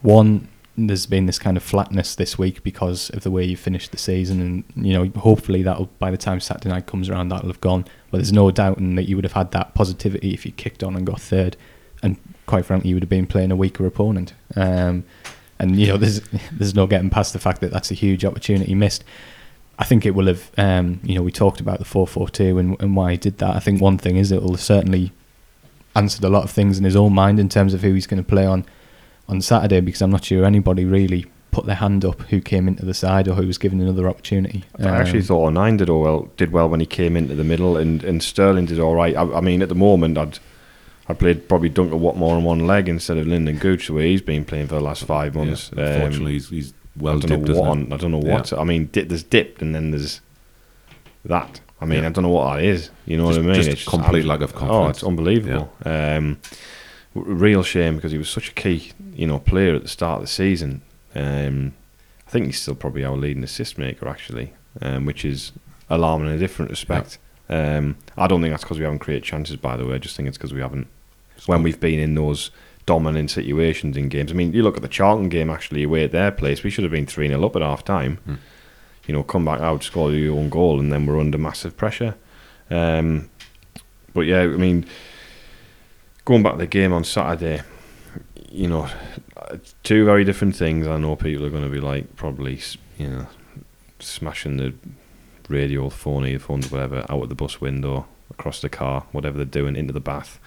[0.00, 3.92] one there's been this kind of flatness this week because of the way you finished
[3.92, 7.48] the season, and you know hopefully that'll by the time Saturday night comes around that'll
[7.48, 7.84] have gone.
[8.10, 10.96] But there's no doubting that you would have had that positivity if you kicked on
[10.96, 11.56] and got third,
[12.02, 14.32] and quite frankly you would have been playing a weaker opponent.
[14.56, 15.04] Um,
[15.58, 16.20] and you know there's
[16.52, 19.04] there's no getting past the fact that that's a huge opportunity missed.
[19.78, 20.50] I think it will have.
[20.56, 23.38] Um, you know, we talked about the four four two and and why he did
[23.38, 23.56] that.
[23.56, 25.12] I think one thing is it will certainly
[25.94, 28.22] answered a lot of things in his own mind in terms of who he's going
[28.22, 28.64] to play on
[29.28, 32.84] on Saturday because I'm not sure anybody really put their hand up who came into
[32.84, 34.64] the side or who was given another opportunity.
[34.78, 37.44] I actually Um, thought O'Nien did all well, did well when he came into the
[37.44, 39.14] middle, and, and Sterling did all right.
[39.14, 40.38] I, I mean, at the moment, I'd
[41.08, 44.22] I played probably Duncan Watmore on one leg instead of Lynden Gooch, the way he's
[44.22, 45.70] been playing for the last five months.
[45.76, 47.68] Yeah, Um, unfortunately, he's, he's well I don't dipped, know what.
[47.70, 48.52] On, I don't know what.
[48.52, 50.20] I mean, di- there's dipped, and then there's
[51.24, 51.60] that.
[51.80, 52.08] I mean, Yeah.
[52.08, 52.90] I don't know what that is.
[53.06, 53.62] You know Just- what I mean?
[53.62, 54.86] just complete I'm- lack of confidence.
[54.86, 55.72] Oh, it's unbelievable.
[55.84, 56.36] Um, w-
[57.14, 60.22] real shame because he was such a key, you know, player at the start of
[60.22, 60.82] the season.
[61.14, 61.74] Um,
[62.26, 65.52] I think he's still probably our leading assist maker, actually, um, which is
[65.90, 67.18] alarming in a different respect.
[67.48, 69.56] Um, I don't think that's because we haven't created chances.
[69.56, 70.86] By the way, I just think it's because we haven't
[71.46, 72.50] when we've been in those
[72.86, 74.30] dominant situations in games.
[74.30, 76.62] I mean, you look at the Charlton game actually away at their place.
[76.62, 78.16] We should have been three 0 up at half time.
[78.24, 78.34] Hmm.
[79.06, 82.14] You know, come back out, score your own goal, and then we're under massive pressure.
[82.70, 83.28] Um,
[84.14, 84.86] but yeah, I mean,
[86.24, 87.62] going back to the game on Saturday,
[88.50, 88.88] you know,
[89.82, 90.86] two very different things.
[90.86, 92.60] I know people are going to be like probably,
[92.98, 93.26] you know,
[93.98, 94.74] smashing the
[95.48, 99.76] radio, phone, earphones, whatever, out of the bus window, across the car, whatever they're doing,
[99.76, 100.38] into the bath.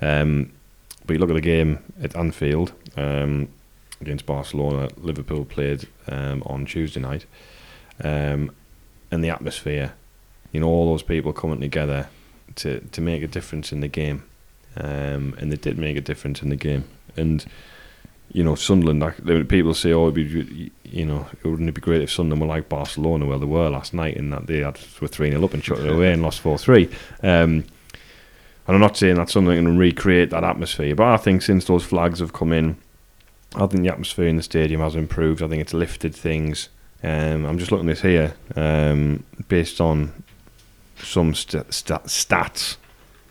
[0.00, 0.52] Um,
[1.06, 3.48] but you look at the game at Anfield um,
[4.00, 4.88] against Barcelona.
[4.96, 7.26] Liverpool played um, on Tuesday night,
[8.02, 8.50] um,
[9.10, 9.94] and the atmosphere.
[10.52, 12.08] You know, all those people coming together
[12.56, 14.24] to to make a difference in the game,
[14.76, 16.84] um, and they did make a difference in the game.
[17.16, 17.44] And
[18.32, 19.00] you know, Sunderland.
[19.00, 22.48] Like, people say, "Oh, be, you know, it wouldn't it be great if Sunderland were
[22.48, 23.26] like Barcelona?
[23.26, 25.78] Well, they were last night, in that they had were three 0 up and shut
[25.78, 26.88] it away and lost four three.
[27.22, 27.64] Um,
[28.66, 31.84] and I'm not saying that Sunderland can recreate that atmosphere, but I think since those
[31.84, 32.76] flags have come in,
[33.54, 35.42] I think the atmosphere in the stadium has improved.
[35.42, 36.70] I think it's lifted things.
[37.02, 40.24] Um, I'm just looking at this here, um, based on
[40.96, 42.78] some st- st- stats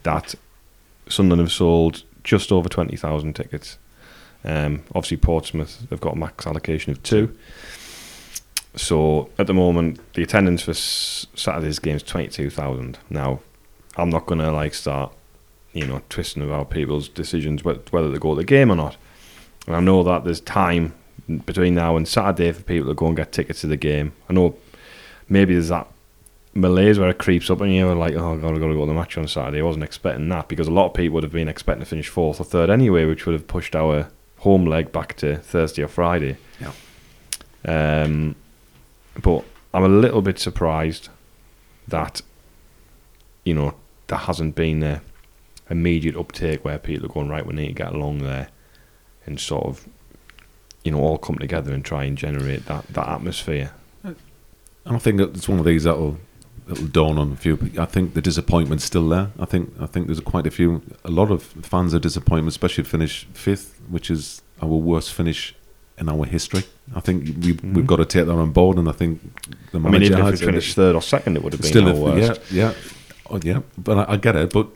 [0.03, 0.35] that
[1.07, 3.77] Sunderland have sold just over 20,000 tickets.
[4.45, 7.35] Um, obviously, Portsmouth have got a max allocation of two.
[8.75, 12.97] So at the moment, the attendance for Saturday's game is 22,000.
[13.09, 13.39] Now,
[13.95, 15.13] I'm not going to like start,
[15.73, 18.97] you know, twisting about people's decisions wh- whether they go to the game or not.
[19.67, 20.93] And I know that there's time
[21.45, 24.13] between now and Saturday for people to go and get tickets to the game.
[24.29, 24.57] I know
[25.29, 25.87] maybe there's that
[26.53, 28.85] malaise where it creeps up and you're like, oh, God, I've got to go to
[28.85, 29.59] the match on Saturday.
[29.59, 32.09] I wasn't expecting that because a lot of people would have been expecting to finish
[32.09, 35.87] fourth or third anyway, which would have pushed our home leg back to Thursday or
[35.87, 36.37] Friday.
[36.59, 36.73] Yeah.
[37.65, 38.35] Um,
[39.21, 41.09] but I'm a little bit surprised
[41.87, 42.21] that,
[43.43, 43.73] you know,
[44.07, 45.01] there hasn't been a
[45.69, 48.49] immediate uptake where people are going, right, we need to get along there
[49.25, 49.87] and sort of,
[50.83, 53.71] you know, all come together and try and generate that, that atmosphere.
[54.03, 56.17] And I think that it's one of these that'll
[56.67, 57.57] that'll dawn on a few.
[57.77, 59.31] I think the disappointment's still there.
[59.39, 60.81] I think I think there's quite a few.
[61.05, 65.55] A lot of fans are disappointed, especially finish fifth, which is our worst finish
[65.97, 66.63] in our history.
[66.95, 67.73] I think we Mhm.
[67.73, 69.21] we've got to take that on board, and I think
[69.71, 71.69] the I mean, manager even if we finished third or second, it would have been
[71.69, 72.41] still, our worst.
[72.51, 72.73] yeah, yeah,
[73.29, 73.59] oh, yeah.
[73.77, 74.51] But I, I get it.
[74.53, 74.67] But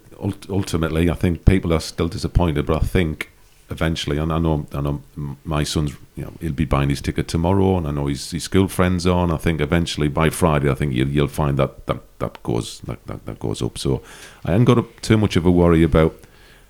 [0.50, 2.66] ultimately, I think people are still disappointed.
[2.66, 3.32] But I think
[3.70, 5.02] eventually, and I know, I know,
[5.44, 8.44] my son's, you know, he'll be buying his ticket tomorrow, and I know his, his
[8.44, 9.24] school friends are.
[9.24, 12.80] And I think eventually by Friday, I think you'll, you'll find that that that goes
[12.82, 13.78] that, that that goes up.
[13.78, 14.02] So
[14.46, 16.16] I haven't got a, too much of a worry about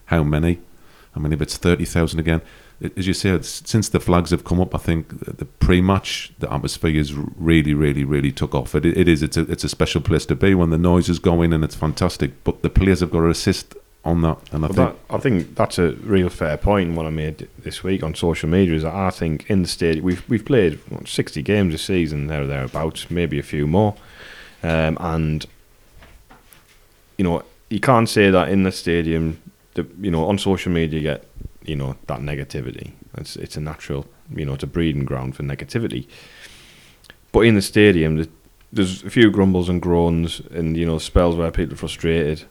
[0.05, 0.59] how many.
[1.15, 2.41] I mean, if it's thirty thousand again,
[2.95, 6.95] as you said, since the flags have come up, I think the pre-match, the atmosphere
[6.95, 8.75] is really, really, really took off.
[8.75, 9.23] It, it is.
[9.23, 11.75] It's a, it's a special place to be when the noise is going and it's
[11.75, 12.43] fantastic.
[12.43, 15.17] But the players have got to assist on that, and I Well, think that, I
[15.19, 16.95] think that's a real fair point.
[16.95, 20.05] What I made this week on social media is that I think in the stadium
[20.05, 23.95] we've we've played what, sixty games this season, there or thereabouts, maybe a few more,
[24.63, 25.45] um, and
[27.17, 29.41] you know you can't say that in the stadium.
[29.73, 31.25] The, you know on social media you get
[31.65, 32.91] you know that negativity.
[33.17, 36.07] It's it's a natural you know it's a breeding ground for negativity.
[37.31, 38.31] But in the stadium, there's-
[38.73, 42.43] there's a few grumbles and groans, and you know spells where people are frustrated.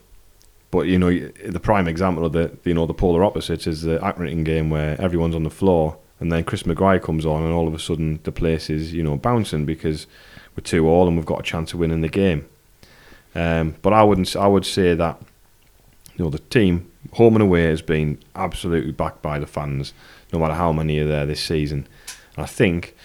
[0.69, 3.99] But you know, the prime example of the you know the polar opposite is the
[3.99, 7.67] Accrington game where everyone's on the floor, and then Chris Maguire comes on, and all
[7.67, 10.07] of a sudden the place is you know bouncing because
[10.55, 12.47] we're two all and we've got a chance of winning the game.
[13.33, 14.35] Um, but I wouldn't.
[14.35, 15.21] I would say that
[16.15, 19.93] you know the team home and away has been absolutely backed by the fans,
[20.33, 21.87] no matter how many are there this season.
[22.35, 22.95] And I think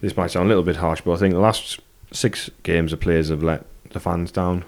[0.00, 1.80] this might sound a little bit harsh, but I think the last
[2.12, 4.64] six games the players have let the fans down.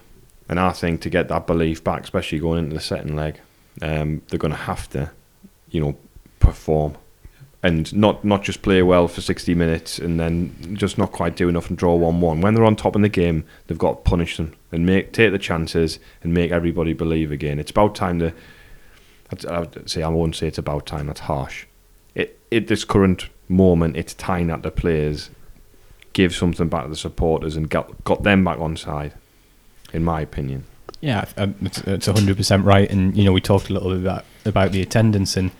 [0.48, 3.40] And I think to get that belief back, especially going into the second leg,
[3.80, 5.10] um, they're going to have to,
[5.70, 5.96] you know,
[6.40, 6.96] perform
[7.62, 11.48] and not not just play well for 60 minutes and then just not quite do
[11.48, 12.42] enough and draw 1-1.
[12.42, 15.32] When they're on top in the game, they've got to punish them and make take
[15.32, 17.58] the chances and make everybody believe again.
[17.58, 18.32] It's about time to.
[19.30, 21.06] I'd, I'd say I won't say it's about time.
[21.06, 21.66] That's harsh.
[22.14, 25.30] It at this current moment, it's time that the players
[26.12, 29.14] give something back to the supporters and got got them back on side.
[29.92, 30.64] In my opinion.
[31.00, 32.90] Yeah, um, it's it's hundred percent right.
[32.90, 35.50] And you know, we talked a little bit about about the attendance, and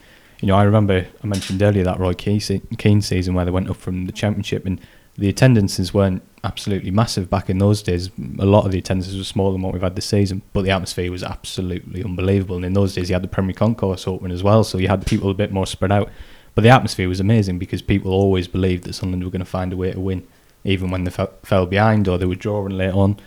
[0.41, 2.63] you know, I remember I mentioned earlier that Roy Keane, se-
[3.01, 4.81] season where they went up from the championship, and
[5.17, 8.11] the attendances weren't absolutely massive back in those days.
[8.39, 10.71] A lot of the attendances were smaller than what we've had this season, but the
[10.71, 12.57] atmosphere was absolutely unbelievable.
[12.57, 15.03] And in those days, you had the Premier Concourse open as well, so you had
[15.03, 16.09] the people a bit more spread out.
[16.55, 19.73] But the atmosphere was amazing because people always believed that Sunderland were going to find
[19.73, 20.27] a way to win,
[20.65, 23.19] even when they fell behind or they were drawing late on.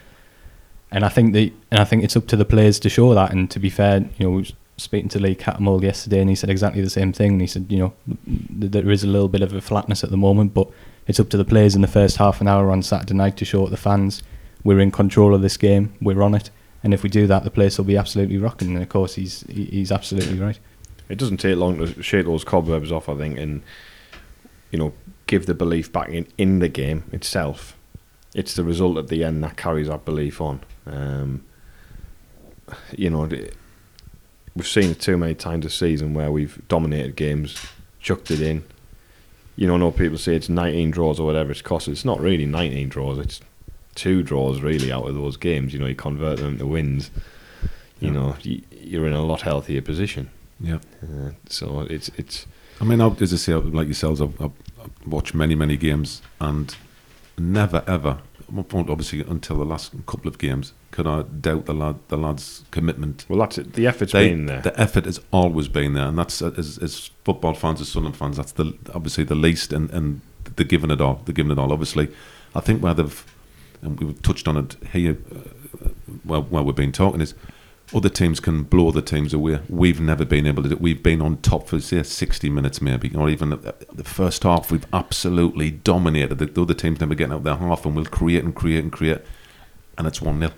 [0.92, 3.32] And I think the and I think it's up to the players to show that.
[3.32, 4.44] And to be fair, you know,
[4.78, 7.34] speaking to Lee Cattermole yesterday, and he said exactly the same thing.
[7.34, 7.94] And he said, you know,
[8.26, 10.70] th- there is a little bit of a flatness at the moment, but
[11.08, 13.46] it's up to the players in the first half an hour on Saturday night to
[13.46, 14.24] show the fans
[14.64, 16.50] we're in control of this game, we're on it.
[16.84, 18.74] And if we do that, the place will be absolutely rocking.
[18.74, 20.60] And of course, he's he's absolutely right.
[21.08, 23.62] It doesn't take long to shake those cobwebs off, I think, and
[24.72, 24.94] you know,
[25.28, 27.78] give the belief back in, in the game itself.
[28.34, 30.62] It's the result at the end that carries that belief on.
[30.86, 31.44] Um,
[32.98, 33.26] you know,
[34.56, 37.58] we've seen it too many times this season where we've dominated games,
[38.00, 38.64] chucked it in.
[39.56, 41.88] You know, I know people say it's 19 draws or whatever it's cost.
[41.88, 43.18] It's not really 19 draws.
[43.20, 43.40] It's
[43.94, 45.74] two draws really out of those games.
[45.74, 47.10] You know, you convert them to wins.
[48.00, 48.14] You Yeah.
[48.14, 50.30] know, you, you're in a lot healthier position.
[50.60, 50.80] yeah.
[51.02, 52.46] Uh, so it's it's
[52.82, 54.52] I mean, I've, as I say, like yourselves, I've, I've
[55.08, 56.76] watched many, many games and
[57.38, 58.18] never, ever,
[58.52, 62.64] well, obviously until the last couple of games, could I doubt the lad, the lads'
[62.72, 63.26] commitment.
[63.28, 63.74] well that's it.
[63.74, 64.62] The effort's They- been there.
[64.62, 68.38] The effort has always been there, and that's as, as football fans, as Sunderland fans,
[68.38, 70.22] that's the obviously the least, and, and
[70.56, 71.22] they're giving it all.
[71.26, 71.72] They're giving it all.
[71.74, 72.10] Obviously,
[72.54, 73.26] I think where they've,
[73.82, 75.90] and we've touched on it here, uh,
[76.24, 77.34] while, while we've been talking, is
[77.94, 79.60] other teams can blow the teams away.
[79.70, 80.82] We've never been able to do it.
[80.82, 84.88] We've been on top for, say, 60 minutes maybe, or even the, first half, we've
[84.92, 86.40] absolutely dominated.
[86.40, 88.92] The, the other teams never getting out their half, and we'll create and create and
[88.92, 89.22] create,
[89.98, 90.52] and it's 1 0.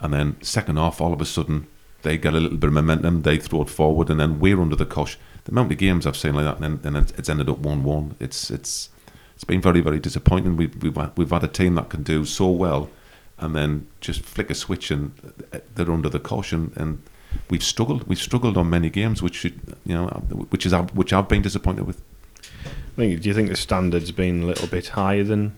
[0.00, 1.66] And then second half, all of a sudden,
[2.02, 4.76] they get a little bit of momentum, they throw it forward, and then we're under
[4.76, 5.18] the cosh.
[5.44, 8.16] The amount of games I've seen like that, and then it's ended up one-one.
[8.20, 8.90] It's it's
[9.34, 10.56] it's been very very disappointing.
[10.56, 12.90] We, we've we've had a team that can do so well,
[13.38, 15.12] and then just flick a switch and
[15.74, 17.02] they're under the cosh, and,
[17.50, 18.06] we've struggled.
[18.06, 20.06] We've struggled on many games, which should, you know,
[20.50, 22.00] which is which I've been disappointed with.
[22.64, 25.56] I think, do you think the standard's been a little bit higher than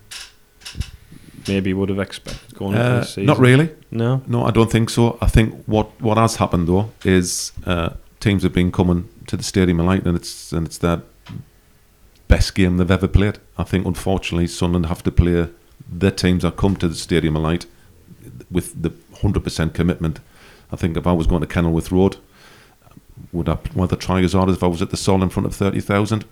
[1.47, 3.25] maybe would have expected going into Uh, the season?
[3.25, 3.69] not really.
[3.91, 4.21] No.
[4.27, 5.17] No, I don't think so.
[5.21, 9.43] I think what, what has happened though is uh, teams have been coming to the
[9.43, 11.01] Stadium of Light, and it's and it's their
[12.27, 13.37] best game they've ever played.
[13.57, 15.47] I think unfortunately Sunderland have to play
[15.91, 17.65] the teams that come to the Stadium of Light
[18.51, 20.19] with the hundred percent commitment.
[20.71, 22.17] I think if I was going to Kenilworth Road,
[23.31, 25.29] would I want to try as hard as if I was at the Sol in
[25.29, 26.25] front of thirty thousand?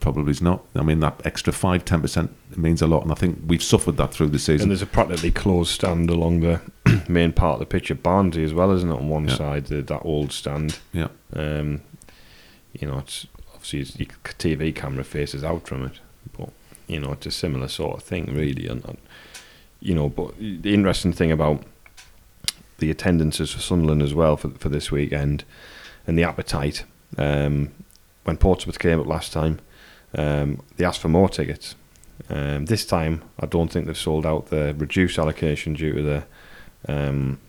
[0.00, 0.64] Probably not.
[0.74, 3.96] I mean that extra five ten percent means a lot, and I think we've suffered
[3.98, 4.62] that through the season.
[4.64, 6.60] And there's a practically closed stand along the
[7.08, 8.94] main part of the pitch at Barnsley as well, isn't it?
[8.94, 9.34] On one Yeah.
[9.36, 10.78] side, the, that old stand.
[10.92, 11.08] Yeah.
[11.34, 11.82] Um,
[12.72, 16.00] you know, it's obviously it's, your TV camera faces out from it,
[16.36, 16.50] but
[16.90, 18.66] you know, it's a similar sort of thing, really.
[18.66, 18.98] And, and
[19.80, 21.64] you know, but the interesting thing about
[22.78, 25.44] the attendances for Sunderland as well for for this weekend
[26.06, 26.84] and the appetite.
[27.16, 27.72] Um,
[28.24, 29.60] when Portsmouth came up last time,
[30.14, 31.74] um, they asked for more tickets.
[32.28, 36.24] Um, this time, I don't think they've sold out the reduced allocation due to the
[36.88, 37.40] um,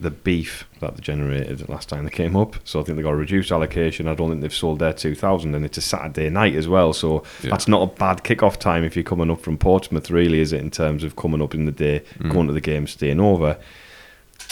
[0.00, 2.56] the beef that they generated last time they came up.
[2.64, 4.08] So I think they got a reduced allocation.
[4.08, 6.92] I don't think they've sold their 2,000, and it's a Saturday night as well.
[6.94, 7.50] So Yeah.
[7.50, 10.60] that's not a bad kick-off time if you're coming up from Portsmouth, really, is it?
[10.60, 12.32] In terms of coming up in the day, Mm.
[12.32, 13.58] going to the game, staying over.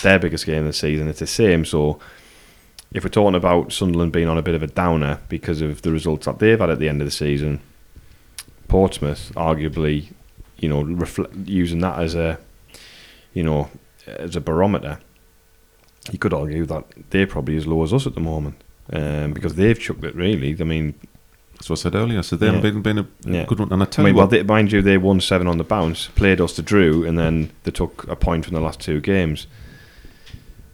[0.03, 1.09] Their biggest game of the season.
[1.09, 1.65] It's the same.
[1.65, 1.99] So
[2.93, 5.91] if we're talking about Sunderland being on a bit of a downer because of the
[5.93, 7.61] results that they've had at the end of the season,
[8.69, 10.09] Portsmouth arguably,
[10.59, 12.39] you know, refle- using that as a,
[13.33, 13.71] you know,
[14.07, 14.99] as a barometer,
[16.13, 19.55] you could argue that they're probably as low as us at the moment um, because
[19.57, 20.15] they've chucked it.
[20.15, 20.95] Really, I mean,
[21.55, 22.23] That's what I said earlier.
[22.23, 22.61] So they've Yeah.
[22.61, 23.45] been, been a Yeah.
[23.45, 23.73] good one.
[23.73, 25.65] And I I tell mean, you well, they, mind you, they won seven on the
[25.65, 29.01] bounce, played us to Drew, and then they took a point from the last two
[29.01, 29.49] games.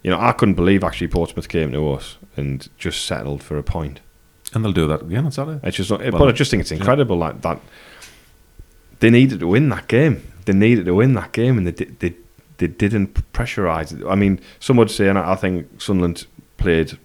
[0.03, 3.63] You know, I couldn't believe actually Portsmouth came to us and just settled for a
[3.63, 3.99] point.
[4.53, 5.59] and they'll do that again on Saturday.
[5.67, 6.77] It's just, not, Well, but I just think it's yeah.
[6.77, 7.59] incredible like that.
[8.99, 10.21] They needed to win that game.
[10.45, 12.13] They needed to win that game, and they di- they
[12.57, 14.09] they didn't pressurise.
[14.09, 16.25] I mean, some would say, and I I think Sunderland
[16.57, 16.97] played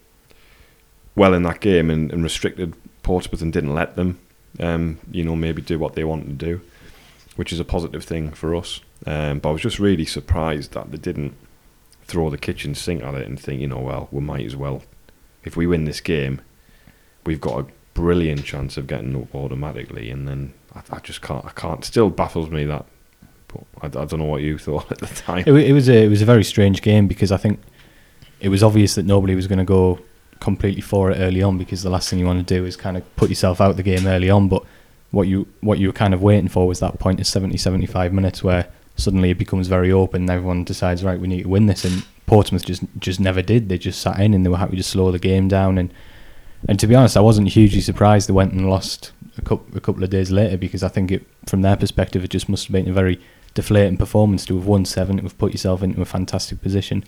[1.15, 4.21] well in that game and, and restricted Portsmouth and didn't let them,
[4.61, 6.61] um, you know, maybe do what they wanted to do,
[7.37, 8.81] which is a positive thing for us.
[9.07, 11.35] Um, but I was just really surprised that they didn't
[12.05, 14.83] throw the kitchen sink at it and think, you know, well, we might as well.
[15.45, 16.41] If we win this game,
[17.25, 21.45] we've got a brilliant chance of getting up automatically, and then I, I just can't.
[21.45, 21.85] I can't.
[21.85, 22.87] Still baffles me that.
[23.53, 25.45] But I, I don't know what you thought at the time.
[25.47, 27.61] It, it was a it was a very strange game because I think
[28.41, 30.01] it was obvious that nobody was going to go
[30.41, 32.97] completely for it early on because the last thing you want to do is kind
[32.97, 34.49] of put yourself out the game early on.
[34.49, 34.65] But
[35.11, 38.13] what you what you were kind of waiting for was that point of 70, 75
[38.13, 41.67] minutes where suddenly it becomes very open and everyone decides right we need to win
[41.67, 43.69] this and Portsmouth just just never did.
[43.69, 45.93] They just sat in and they were happy to slow the game down and
[46.69, 49.81] and to be honest, I wasn't hugely surprised they went and lost a couple, a
[49.81, 52.73] couple of days later because I think it, from their perspective, it just must have
[52.73, 53.21] been a very
[53.55, 57.05] deflating performance to have won seven, to have put yourself into a fantastic position,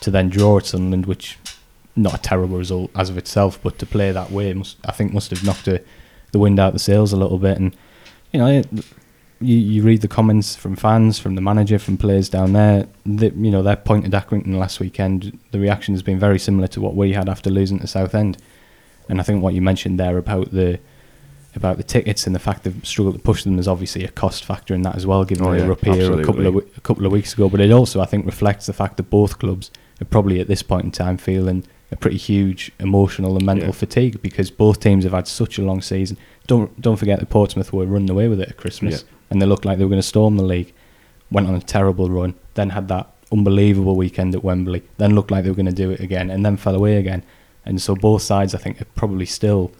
[0.00, 1.38] to then draw at Sunderland, which
[1.94, 5.12] not a terrible result as of itself, but to play that way, must, I think
[5.12, 5.82] must have knocked the,
[6.32, 7.58] the wind out the sails a little bit.
[7.58, 7.76] And
[8.32, 8.66] you know, it,
[9.40, 12.86] you you read the comments from fans, from the manager, from players down there.
[13.04, 16.68] That you know, their point at Accrington last weekend, the reaction has been very similar
[16.68, 18.38] to what we had after losing to Southend.
[19.08, 20.78] And I think what you mentioned there about the
[21.54, 24.44] about the tickets and the fact they've struggled to push them is obviously a cost
[24.44, 26.56] factor in that as well, given Oh, they yeah, were up here a couple of
[26.56, 27.48] a couple of weeks ago.
[27.48, 30.62] But it also, I think, reflects the fact that both clubs are probably at this
[30.62, 33.72] point in time feeling a pretty huge emotional and mental Yeah.
[33.72, 36.16] fatigue because both teams have had such a long season.
[36.46, 39.64] Don't don't forget that Portsmouth were running away with it at Christmas, and they looked
[39.66, 40.72] like they were going to storm the league.
[41.30, 45.44] Went on a terrible run, then had that unbelievable weekend at Wembley, then looked like
[45.44, 47.22] they were going to do it again, and then fell away again.
[47.64, 49.70] And so both sides, I think, are probably still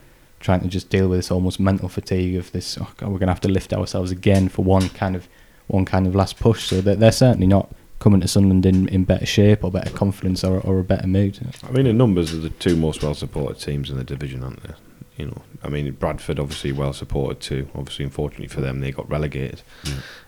[0.43, 2.77] trying to just deal with this almost mental fatigue of this.
[2.79, 5.29] Oh God, we're going to have to lift ourselves again for one kind of
[5.69, 6.65] one kind of last push.
[6.65, 10.43] So they're, they're certainly not coming to Sunderland in, in better shape or better confidence
[10.43, 11.39] or, or a better mood.
[11.67, 14.63] I mean, in numbers, are the two most well supported teams in the division, aren't
[14.63, 14.75] they?
[15.17, 17.69] You know, I mean, Bradford obviously well supported too.
[17.75, 19.63] Obviously, unfortunately for them, they got relegated.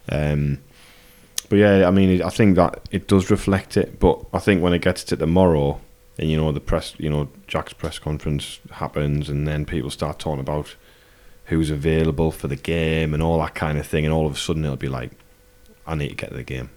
[0.09, 0.61] Um,
[1.49, 3.99] but yeah, I mean, I think that it does reflect it.
[3.99, 5.81] But I think when it gets to tomorrow,
[6.19, 10.19] and you know, the press, you know, Jack's press conference happens, and then people start
[10.19, 10.77] talking about
[11.47, 14.37] who's available for the game and all that kind of thing, and all of a
[14.37, 15.13] sudden it'll be like,
[15.87, 16.71] I need to get to the game.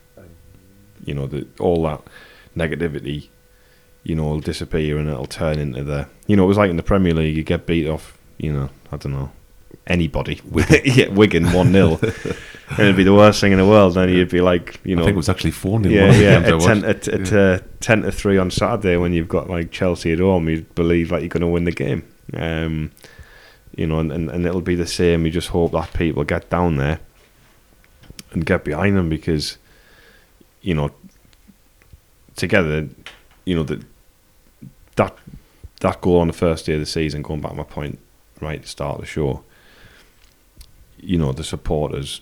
[1.06, 2.02] You know, the, all that
[2.56, 3.30] negativity
[4.08, 6.78] you know, will disappear and it'll turn into the, you know, it was like in
[6.78, 9.34] the Premier League, you get beat off, you know, I don't know,
[9.86, 10.42] anybody,
[10.86, 13.96] yeah, Wigan one 0 and it'd be the worst thing in the world.
[13.96, 16.40] Then you'd be like, you know, I think it was actually four 0 yeah, yeah,
[16.40, 20.12] at ten, at, at, uh, ten to three on Saturday when you've got like Chelsea
[20.12, 22.04] at home, you believe like you're going to win the game.
[22.34, 22.92] Um,
[23.76, 25.26] you know, and, and, and it'll be the same.
[25.26, 27.00] You just hope that people get down there
[28.32, 29.58] and get behind them because,
[30.62, 30.92] you know,
[32.36, 32.90] together,
[33.46, 33.84] you know that
[34.96, 35.16] that
[35.82, 38.00] that goal on the first day of the season, going back to my point
[38.42, 39.44] right at the start of the show,
[41.00, 42.22] you know, the supporters,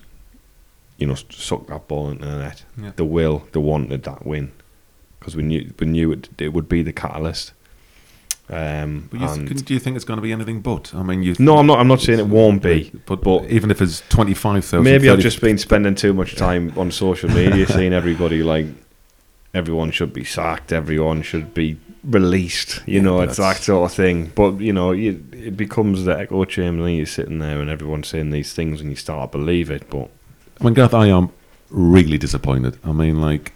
[0.98, 2.64] you know, sucked that ball into the net.
[2.82, 2.92] Yeah.
[2.96, 4.52] The will, they wanted that win
[5.20, 7.52] because we knew we knew it, it would be the catalyst.
[8.48, 10.94] Um, But you th- do you think it's going to be anything but?
[10.94, 11.36] I mean, you.
[11.40, 11.80] no, I'm not.
[11.80, 12.92] I'm not saying it won't be.
[13.08, 16.36] But, but- even if it's twenty five thousand, Maybe I've just been spending too much
[16.36, 18.68] time on social media, seeing everybody like
[19.56, 22.82] everyone should be sacked, everyone should be released.
[22.86, 24.32] You Yeah, know, it's that sort of thing.
[24.36, 26.86] But you know, you, it becomes the echo chamber.
[26.88, 29.90] And you're sitting there, and everyone's saying these things, and you start to believe it.
[29.90, 30.10] But
[30.60, 31.30] I mean, Gareth, I am
[31.70, 32.78] really disappointed.
[32.84, 33.54] I mean, like,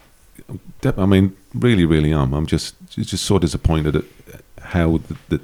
[0.83, 2.33] I mean, really, really am.
[2.33, 4.05] I'm just just so disappointed at
[4.61, 5.41] how the the,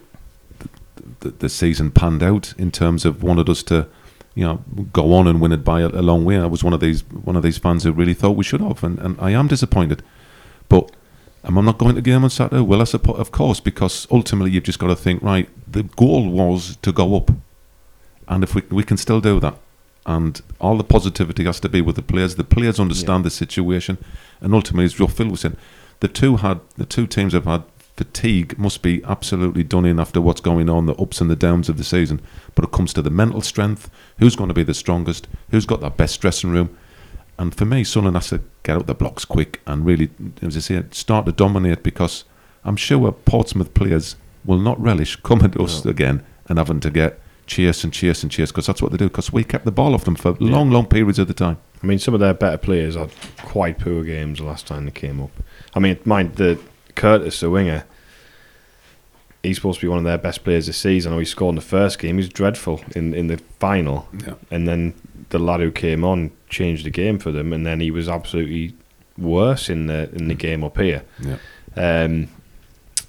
[1.19, 3.87] the, the season panned out in terms of wanted us to,
[4.33, 6.37] you know, go on and win it by a, a long way.
[6.37, 8.83] I was one of these one of these fans who really thought we should have,
[8.83, 10.03] and, and I am disappointed.
[10.67, 10.91] But
[11.45, 12.61] am I not going to the game on Saturday?
[12.61, 16.29] Well, I suppose, of course, because ultimately you've just got to think, right, the goal
[16.29, 17.31] was to go up.
[18.27, 19.57] And if we, we can still do that,
[20.05, 22.35] and all the positivity has to be with the players.
[22.35, 23.97] The players understand the situation,
[24.41, 25.57] and ultimately, as Phil was saying,
[25.99, 27.63] the two had the two teams have had
[27.95, 28.57] fatigue.
[28.57, 31.77] Must be absolutely done in after what's going on, the ups and the downs of
[31.77, 32.21] the season.
[32.53, 33.89] But it comes to the mental strength.
[34.19, 35.27] Who's going to be the strongest?
[35.51, 36.75] Who's got that best dressing room?
[37.37, 40.09] And for me, Sunderland has to get out the blocks quick and really,
[40.41, 42.23] as I say, start to dominate because
[42.63, 45.91] I'm sure Portsmouth players will not relish coming to us No.
[45.91, 49.05] again and having to get chase and chase and chase because that's what they do
[49.09, 51.57] because we kept the ball off them for long, long periods of the time.
[51.83, 54.91] I mean, some of their better players had quite poor games the last time they
[54.91, 55.31] came up.
[55.75, 56.57] I mean, mind the
[56.95, 57.83] Curtis, the winger.
[59.43, 61.13] He's supposed to be one of their best players this season.
[61.13, 62.15] Oh, he scored in the first game.
[62.15, 64.07] He was dreadful in, in the final.
[64.25, 64.33] Yeah.
[64.49, 64.93] and then
[65.29, 68.75] the lad who came on changed the game for them, and then he was absolutely
[69.17, 71.03] worse in the in the game up here.
[71.19, 71.37] Yeah.
[71.75, 72.27] Um,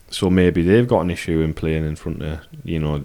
[0.09, 3.05] so maybe they've got an issue in playing in front of you know,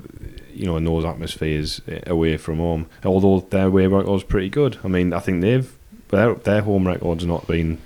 [0.54, 2.88] you know, in those atmospheres away from home.
[3.04, 4.78] Although their away record's pretty good.
[4.84, 5.71] I mean, I think they've
[6.10, 7.80] their their home record's not been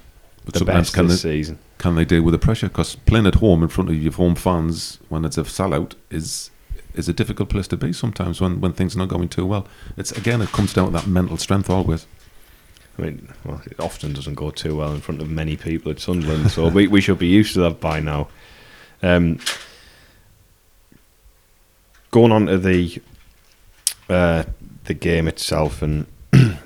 [0.43, 1.59] But the best can this they, season.
[1.77, 2.67] can they deal with the pressure?
[2.67, 6.49] Because playing at home in front of your home fans when it's a sellout is
[6.97, 9.67] is a difficult place to be sometimes when, when things are not going too well.
[9.97, 12.08] It's again it comes down to that mental strength always.
[12.97, 15.99] I mean, well, it often doesn't go too well in front of many people at
[15.99, 18.29] Sunderland, so we we should be used to that by now.
[19.03, 19.39] Um,
[22.12, 23.01] going on to the
[24.10, 24.43] uh,
[24.86, 26.05] the game itself and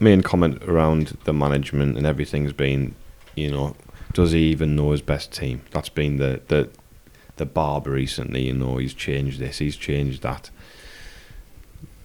[0.00, 2.94] main comment around the management and everything's been,
[3.34, 3.76] you know,
[4.12, 5.62] does he even know his best team?
[5.70, 6.68] That's been the the
[7.40, 8.42] the barber recently.
[8.46, 10.50] You know, he's changed this, he's changed that.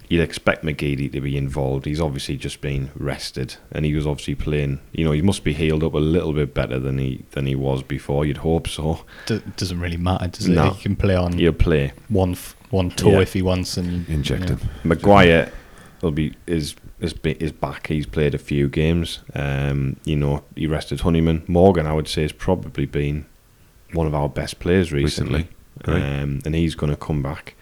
[0.08, 1.86] You'd expect McGeady to be involved.
[1.86, 4.80] He's obviously just been rested, and he was obviously playing.
[4.92, 7.56] You know, he must be healed up a little bit better than he than he
[7.56, 8.24] was before.
[8.24, 9.04] You'd hope so.
[9.26, 10.74] Do, doesn't really matter, does it?
[10.76, 11.94] He can play on He'll play.
[12.08, 13.22] one f- one toe Yeah.
[13.22, 14.56] if he wants and Inject yeah.
[14.58, 14.70] him.
[14.84, 15.52] Maguire
[16.04, 17.88] will be is is ba- is back.
[17.88, 19.22] He's played a few games.
[19.34, 21.42] Um, you know, he rested Honeyman.
[21.48, 23.26] Morgan, I would say, has probably been
[23.96, 25.48] one of our best players recently,
[25.86, 27.56] Recently, um, and he's going to come back.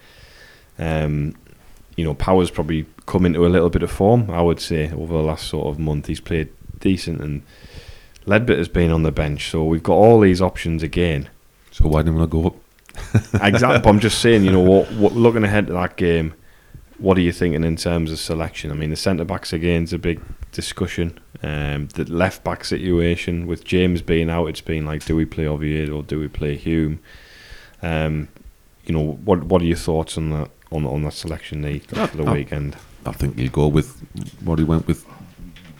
[0.78, 1.34] Um,
[1.96, 4.30] you know, Powers probably come into a little bit of form.
[4.30, 6.48] I would say over the last sort of month, he's played
[6.80, 7.42] decent, and
[8.26, 9.50] Leadbitter's been on the bench.
[9.50, 11.28] So we've got all these options again.
[11.70, 12.56] So why didn't we go up?
[13.42, 13.78] Exactly.
[13.80, 16.34] but I'm just saying, you know, what, what looking ahead to that game,
[16.98, 18.70] what are you thinking in terms of selection?
[18.70, 20.20] I mean, the centre backs again is a big
[20.52, 21.18] discussion.
[21.42, 25.46] Um, the left back situation with James being out, it's been like, do we play
[25.46, 27.00] Oviedo or do we play Hume?
[27.82, 28.28] Um,
[28.86, 32.16] you know, what what are your thoughts on that on on that selection the for
[32.16, 32.76] the Uh, weekend?
[33.06, 34.00] I think he'll go with
[34.44, 35.04] what he went with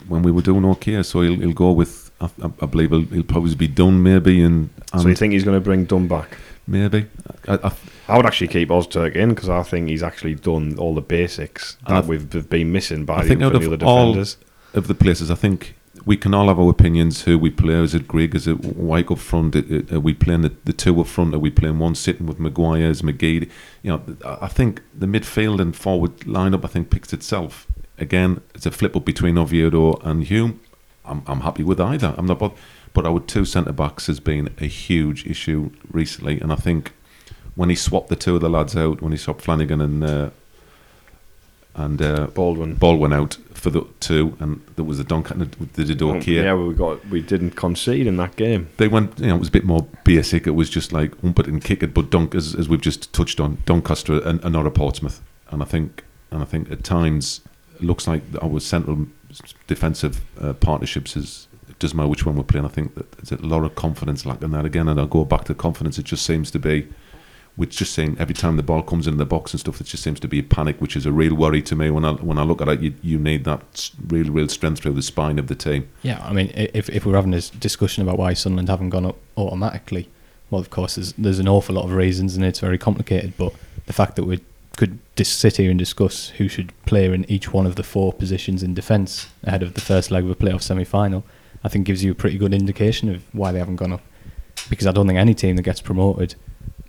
[0.09, 1.03] when we were doing okay.
[1.03, 2.04] So he'll, he'll go with.
[2.43, 5.45] I, I- believe he'll, he'll probably be done maybe and, and so you think he's
[5.45, 6.37] going to bring Dunne back?
[6.67, 7.07] maybe.
[7.47, 7.73] I, I,
[8.09, 11.77] I would actually keep Öztürk in because I think he's actually done all the basics
[11.89, 14.37] that we've, we've been missing by I think the, the other defenders.
[14.73, 15.75] of the places, I think
[16.07, 17.23] we can all have our opinions.
[17.23, 17.75] Who we play?
[17.75, 18.35] Is it Grigg?
[18.35, 19.57] Is it Wyke up front?
[19.93, 21.35] Are we playing the, the two up front?
[21.35, 22.91] Are we playing one sitting with Maguire?
[22.91, 23.49] Is McGee?
[23.83, 26.65] You know, I I think the midfield and forward lineup.
[26.65, 27.67] I think picks itself.
[27.97, 30.61] Again, it's a flip up between Oviedo and Hume.
[31.05, 32.15] I'm I'm happy with either.
[32.17, 32.39] I'm not.
[32.39, 32.59] both.
[32.93, 36.93] but our two centre backs has been a huge issue recently, and I think
[37.55, 40.31] when he swapped the two of the lads out, when he swapped Flanagan and uh,
[41.75, 42.75] and uh, Baldwin.
[42.75, 46.33] Baldwin out for the two, and there was the Duncan, they did okay.
[46.35, 48.69] Yeah, we got we didn't concede in that game.
[48.77, 50.47] They went, you know, it was a bit more basic.
[50.47, 53.13] It was just like ump it and kick it, but Dunk, as, as we've just
[53.13, 56.85] touched on, Doncaster and, and not a Portsmouth, and I think, and I think at
[56.85, 57.41] times
[57.81, 59.07] looks like our central
[59.67, 62.65] defensive uh, partnerships is it doesn't matter which one we're playing.
[62.65, 65.45] I think that there's a lot of confidence lacking that again, and I'll go back
[65.45, 65.99] to confidence.
[65.99, 66.89] It just seems to be
[67.57, 70.03] which just saying every time the ball comes in the box and stuff, it just
[70.03, 71.89] seems to be a panic, which is a real worry to me.
[71.91, 74.95] When I when I look at it, you, you need that real real strength through
[74.95, 75.89] the spine of the team.
[76.03, 79.17] Yeah, I mean, if if we're having this discussion about why Sunderland haven't gone up
[79.37, 80.09] automatically,
[80.51, 83.35] well, of course, there's there's an awful lot of reasons, and it's very complicated.
[83.37, 83.55] But
[83.87, 84.41] the fact that we
[84.77, 88.63] could sit here and discuss who should play in each one of the four positions
[88.63, 91.25] in defence ahead of the first leg of a playoff semi-final,
[91.63, 94.03] I think gives you a pretty good indication of why they haven't gone up.
[94.69, 96.35] Because I don't think any team that gets promoted,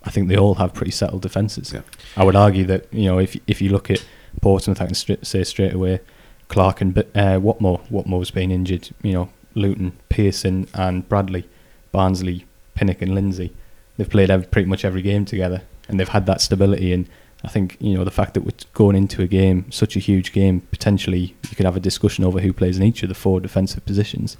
[0.03, 1.73] I think they all have pretty settled defences.
[1.73, 1.81] Yeah.
[2.15, 4.05] I would argue that you know if if you look at
[4.41, 5.99] Portsmouth, I can say straight away,
[6.47, 7.87] Clark and uh, Watmore.
[7.89, 8.89] Watmore's been injured.
[9.01, 11.47] You know, Luton, Pearson, and Bradley,
[11.91, 13.53] Barnsley, Pinnock, and Lindsay.
[13.97, 16.93] They've played ev- pretty much every game together, and they've had that stability.
[16.93, 17.09] And
[17.45, 20.33] I think you know the fact that we're going into a game, such a huge
[20.33, 23.39] game, potentially you could have a discussion over who plays in each of the four
[23.39, 24.35] defensive positions.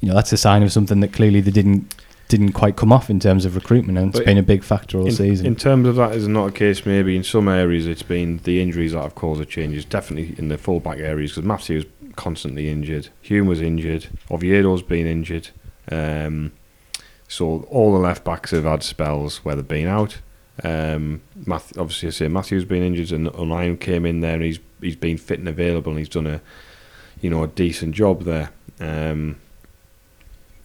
[0.00, 1.94] You know, that's a sign of something that clearly they didn't
[2.28, 4.98] didn't quite come off in terms of recruitment, and it's But been a big factor
[4.98, 5.46] all in, season.
[5.46, 6.84] in terms of that, is not a case.
[6.84, 9.84] Maybe in some areas, it's been the injuries that have caused the changes.
[9.86, 11.86] Definitely in the fullback areas, because Matthew was
[12.16, 13.08] constantly injured.
[13.22, 14.08] Hume was injured.
[14.30, 15.48] Oviedo's been injured.
[15.90, 16.52] Um,
[17.28, 20.18] so all the left backs have had spells where they've been out.
[20.64, 24.58] Um, Math- obviously, I say Matthew's been injured, and O'Nien came in there, and he's
[24.80, 26.40] he's been fit and available, and he's done a
[27.20, 28.50] you know a decent job there.
[28.80, 29.36] Um,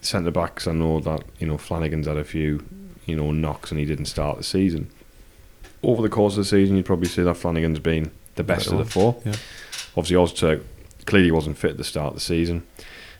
[0.00, 2.64] centre backs, I know that you know Flanagan's had a few
[3.06, 4.90] you know knocks, and he didn't start the season.
[5.82, 8.80] Over the course of the season, you'd probably say that Flanagan's been the best Better
[8.80, 9.20] of the four.
[9.24, 9.34] Yeah.
[9.96, 10.62] Obviously, Öztürk
[11.06, 12.66] clearly wasn't fit at the start of the season.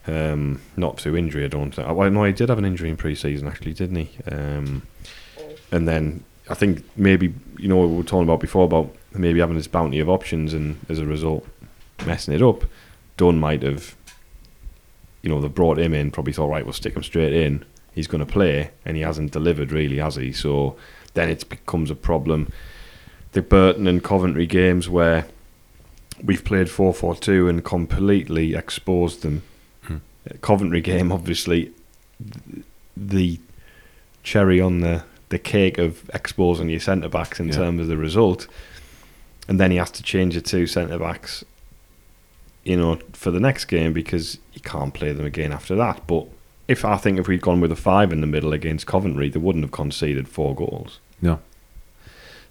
[0.06, 1.88] Um, not through injury, I don't think.
[1.88, 4.10] Well, no, he did have an injury in pre-season, actually, didn't he?
[4.30, 4.82] Um,
[5.72, 9.56] and then I think maybe you know we were talking about before about maybe having
[9.56, 11.46] this bounty of options, and as a result,
[12.06, 12.64] messing it up.
[13.16, 13.94] Dunne might have,
[15.22, 17.64] you know, they brought him in, probably thought, right, we'll stick him straight in.
[17.94, 20.32] He's going to play, and he hasn't delivered really, has he?
[20.32, 20.76] So
[21.14, 22.52] then it becomes a problem.
[23.32, 25.26] The Burton and Coventry games where
[26.22, 29.42] we've played 4 4 2 and completely exposed them.
[29.82, 29.98] Hmm.
[30.40, 31.72] Coventry game, obviously,
[32.96, 33.38] the
[34.22, 37.54] cherry on the, the cake of exposing your centre backs in Yeah.
[37.54, 38.46] terms of the result.
[39.48, 41.44] And then he has to change the two centre backs,
[42.64, 46.06] you know, for the next game because you can't play them again after that.
[46.06, 46.26] But
[46.68, 49.38] if I think if we'd gone with a five in the middle against Coventry, they
[49.40, 50.98] wouldn't have conceded four goals.
[51.20, 51.40] No.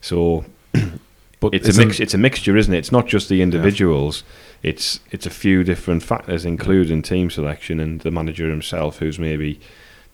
[0.02, 0.46] So
[1.40, 2.00] But it's a mix.
[2.00, 2.78] It's a mixture, isn't it?
[2.78, 4.24] It's not just the individuals.
[4.62, 9.60] It's it's a few different factors, including team selection and the manager himself, who's maybe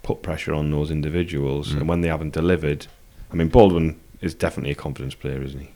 [0.03, 1.73] put pressure on those individuals.
[1.73, 1.77] Mm.
[1.81, 2.87] And when they haven't delivered,
[3.31, 5.69] I mean, Baldwin is definitely a confidence player, isn't he?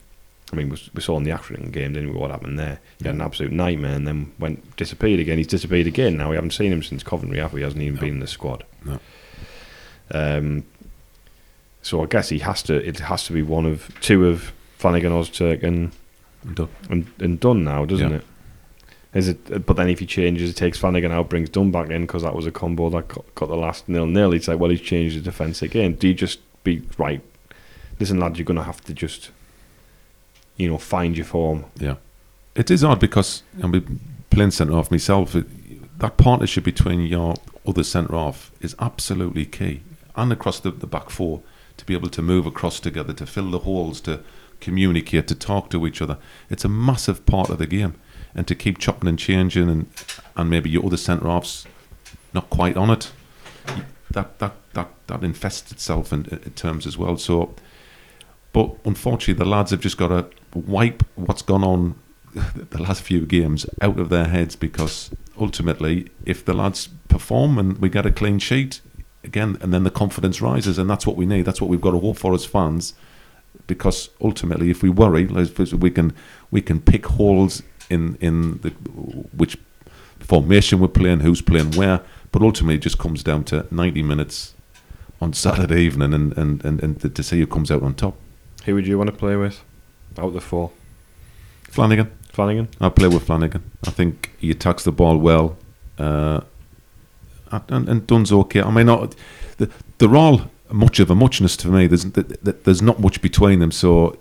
[0.51, 2.17] I mean, we, we saw in the African game, didn't we?
[2.19, 2.79] What happened there?
[2.99, 5.37] He had an absolute nightmare, and then went disappeared again.
[5.37, 6.17] He's disappeared again.
[6.17, 7.61] Now we haven't seen him since Coventry, have we?
[7.61, 8.01] He hasn't even No.
[8.01, 8.63] been in the squad.
[8.85, 8.99] No.
[10.11, 10.65] Um,
[11.81, 12.75] so I guess he has to.
[12.87, 15.91] It has to be one of two of Flanagan, Öztürk, and
[16.53, 16.69] Dunne.
[16.89, 18.17] and, and done now, doesn't Yeah.
[18.17, 18.25] it?
[19.13, 19.65] Is it?
[19.65, 22.35] But then if he changes, he takes Flanagan out, brings Dunne back in because that
[22.35, 24.33] was a combo that got, the last nil nil.
[24.33, 25.93] It's like, well, he's changed the defence again.
[25.93, 27.21] Do you just be right?
[27.99, 29.29] Listen, lad, you're going to have to just,
[30.57, 31.65] you know, find your form.
[31.79, 31.97] Yeah,
[32.55, 34.01] it is odd because I'm
[34.31, 35.35] playing centre half myself.
[35.35, 37.35] It, that partnership between your
[37.67, 39.81] other centre half is absolutely key,
[40.15, 41.43] and across the, the back four
[41.77, 44.21] to be able to move across together, to fill the holes, to
[44.59, 46.17] communicate, to talk to each other.
[46.49, 47.95] It's a massive part of the game,
[48.35, 49.87] and to keep chopping and changing, and
[50.35, 51.65] and maybe your other centre halves
[52.33, 53.11] not quite on it.
[54.11, 57.17] That that that that infests itself in, in terms as well.
[57.17, 57.53] So.
[58.51, 61.95] But unfortunately, the lads have just got to wipe what's gone on
[62.33, 65.09] the last few games out of their heads because
[65.39, 68.81] ultimately, if the lads perform and we get a clean sheet
[69.23, 71.45] again, and then the confidence rises, and that's what we need.
[71.45, 72.93] That's what we've got to hope for as fans.
[73.67, 76.13] Because ultimately, if we worry, we can
[76.51, 77.63] we can pick holes
[77.93, 78.69] in in the
[79.37, 79.57] which
[80.19, 82.01] formation we're playing, who's playing where.
[82.31, 84.53] But ultimately, it just comes down to ninety minutes
[85.21, 88.15] on Saturday evening, and and and, and to see who comes out on top.
[88.65, 89.63] Who would you want to play with?
[90.17, 90.71] Out of the four,
[91.63, 92.11] Flanagan.
[92.31, 92.67] Flanagan.
[92.81, 93.61] I play with Flanagan.
[93.87, 95.55] I think he attacks the ball well,
[95.99, 96.41] uh,
[97.51, 98.61] and, and Dunne's okay.
[98.61, 99.15] I mean, not,
[99.57, 99.69] the,
[99.99, 101.87] they're all much of a muchness to me.
[101.87, 104.17] There's th- th- there's not much between them, so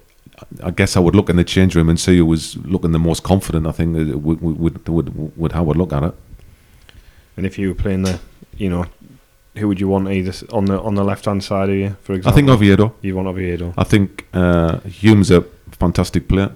[0.62, 2.98] I guess I would look in the change room and see who was looking the
[2.98, 3.66] most confident.
[3.66, 6.14] I think uh, would would would, would how I would look at it.
[7.36, 8.20] And if you were playing the,
[8.56, 8.86] you know,
[9.56, 12.14] who would you want either on the on the left hand side of you, for
[12.14, 12.94] example, I think Oviedo.
[13.02, 13.74] you want Oviedo.
[13.76, 16.52] I think uh, Hume's a fantastic player.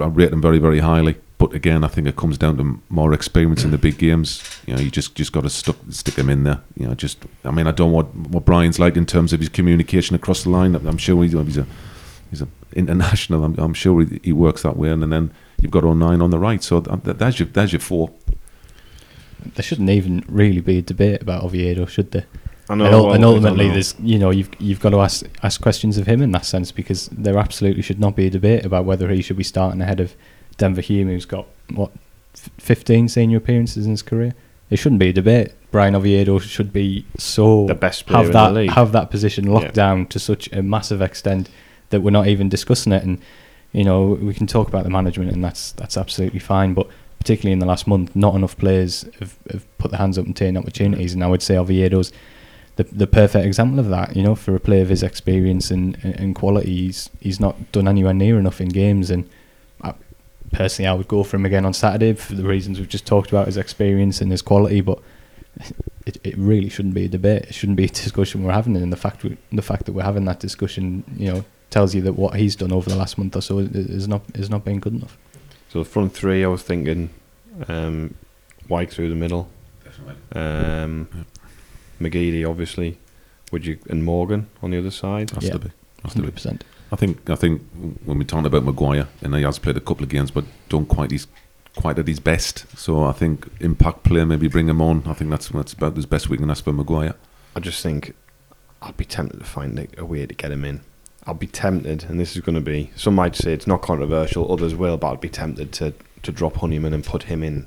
[0.00, 1.16] I, rate him very, very highly.
[1.36, 4.42] But again, I think it comes down to more experience in the big games.
[4.66, 6.60] You know, you just just got to stuck, stick him in there.
[6.76, 9.40] You know, just I mean, I don't know what what Bryan's like in terms of
[9.40, 10.74] his communication across the line.
[10.74, 11.66] I'm sure he's, he's a
[12.30, 13.44] he's a international.
[13.44, 14.90] I'm, I'm sure he, he works that way.
[14.90, 16.62] And then you've got O'Nien on the right.
[16.62, 18.10] So that, there's your there's your four.
[19.54, 22.26] There shouldn't even really be a debate about Oviedo, should there?
[22.68, 23.72] I know, and, well, and I ultimately, know.
[23.74, 26.72] there's you know you've you've got to ask ask questions of him in that sense
[26.72, 30.00] because there absolutely should not be a debate about whether he should be starting ahead
[30.00, 30.14] of
[30.56, 31.90] Denver Hume, who's got what
[32.34, 34.34] f- 15 senior appearances in his career.
[34.70, 35.52] It shouldn't be a debate.
[35.70, 38.70] Bryan Oviedo should be so the best player have in that the league.
[38.70, 39.70] have that position locked Yeah.
[39.72, 41.50] down to such a massive extent
[41.94, 43.02] that we're not even discussing it.
[43.02, 43.20] And
[43.72, 46.74] you know we can talk about the management, and that's that's absolutely fine.
[46.74, 46.88] But
[47.18, 50.36] particularly in the last month, not enough players have, have put their hands up and
[50.36, 51.14] taken opportunities.
[51.14, 52.12] And I would say Oviedo's
[52.76, 54.16] the the perfect example of that.
[54.16, 57.88] You know, for a player of his experience and and quality, he's he's not done
[57.88, 59.10] anywhere near enough in games.
[59.10, 59.28] And
[59.82, 59.94] I,
[60.52, 63.30] personally, I would go for him again on Saturday for the reasons we've just talked
[63.30, 64.80] about, his experience and his quality.
[64.80, 65.00] But
[66.06, 67.44] it, it really shouldn't be a debate.
[67.44, 68.76] It shouldn't be a discussion we're having.
[68.76, 71.44] And the fact we, the fact that we're having that discussion, you know,
[71.74, 74.22] tells you that what he's done over the last month or so is, is not
[74.34, 75.18] is not been good enough.
[75.70, 77.10] So the front three, I was thinking,
[77.66, 78.14] um,
[78.68, 79.48] Wyke through the middle,
[80.32, 81.08] um,
[82.00, 82.98] McGeady obviously,
[83.50, 85.30] would you and Morgan on the other side?
[85.30, 85.54] Has Yeah.
[85.54, 85.70] to be.
[86.04, 86.22] Has to be.
[86.22, 86.64] Hundred percent.
[86.92, 87.62] I think I think
[88.04, 90.86] when we're talking about Maguire, and he has played a couple of games, but done
[90.86, 91.26] quite his
[91.74, 92.66] quite at his best.
[92.78, 95.02] So I think impact player, maybe bring him on.
[95.06, 97.14] I think that's that's about as best we can ask for Maguire.
[97.56, 98.14] I just think
[98.80, 100.80] I'd be tempted to find a, a way to get him in.
[101.26, 102.90] I'd be tempted, and this is going to be.
[102.96, 106.56] Some might say it's not controversial, others will, but I'd be tempted to to drop
[106.56, 107.66] Honeyman and put him in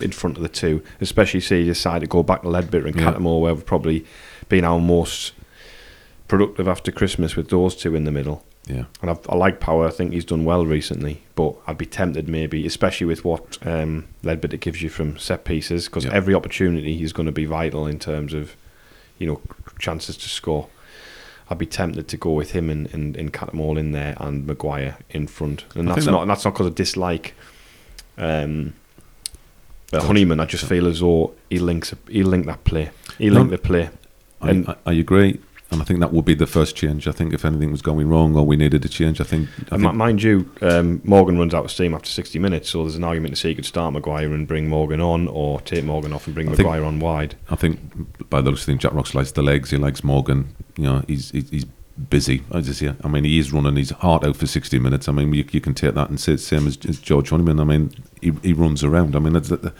[0.00, 2.96] in front of the two, especially say you decide to go back to Leadbitter and
[2.96, 3.12] Yeah.
[3.12, 4.04] Cattermole, where we've probably
[4.48, 5.32] been our most
[6.28, 8.44] productive after Christmas with those two in the middle.
[8.66, 9.86] Yeah, And I've, I like Power.
[9.86, 14.06] I think he's done well recently, but I'd be tempted maybe, especially with what um,
[14.22, 16.14] Leadbitter gives you from set pieces, because Yeah.
[16.14, 18.56] every opportunity is going to be vital in terms of,
[19.18, 19.40] you know,
[19.78, 20.68] chances to score.
[21.50, 24.96] I'd be tempted to go with him and and, and all in there and Maguire
[25.10, 27.34] in front, and I that's that- not and that's not because I dislike.
[28.16, 28.74] Um,
[29.92, 33.44] Honeyman, I just feel as though he links he linked that play, he No.
[33.44, 33.90] the play.
[34.40, 35.38] I, And- I, I agree,
[35.74, 37.06] and I think that would be the first change.
[37.06, 39.48] I think if anything was going wrong or we needed a change, I think.
[39.70, 42.96] I think mind you, um, Morgan runs out of steam after 60 minutes, so there's
[42.96, 46.12] an argument to say you could start Maguire and bring Morgan on, or take Morgan
[46.12, 47.34] off and bring I think- on wide.
[47.50, 49.70] I think by the looks of things, Jack Ross likes the legs.
[49.70, 50.54] He likes Morgan.
[50.76, 51.66] You know, he's he's,
[52.08, 52.42] busy.
[52.50, 52.94] I just yeah.
[53.04, 55.08] I mean, he is running his heart out for sixty minutes.
[55.08, 57.60] I mean, you, you can take that and say it's same as, as George Honeyman.
[57.60, 59.14] I mean, he he runs around.
[59.14, 59.72] I mean, that's the,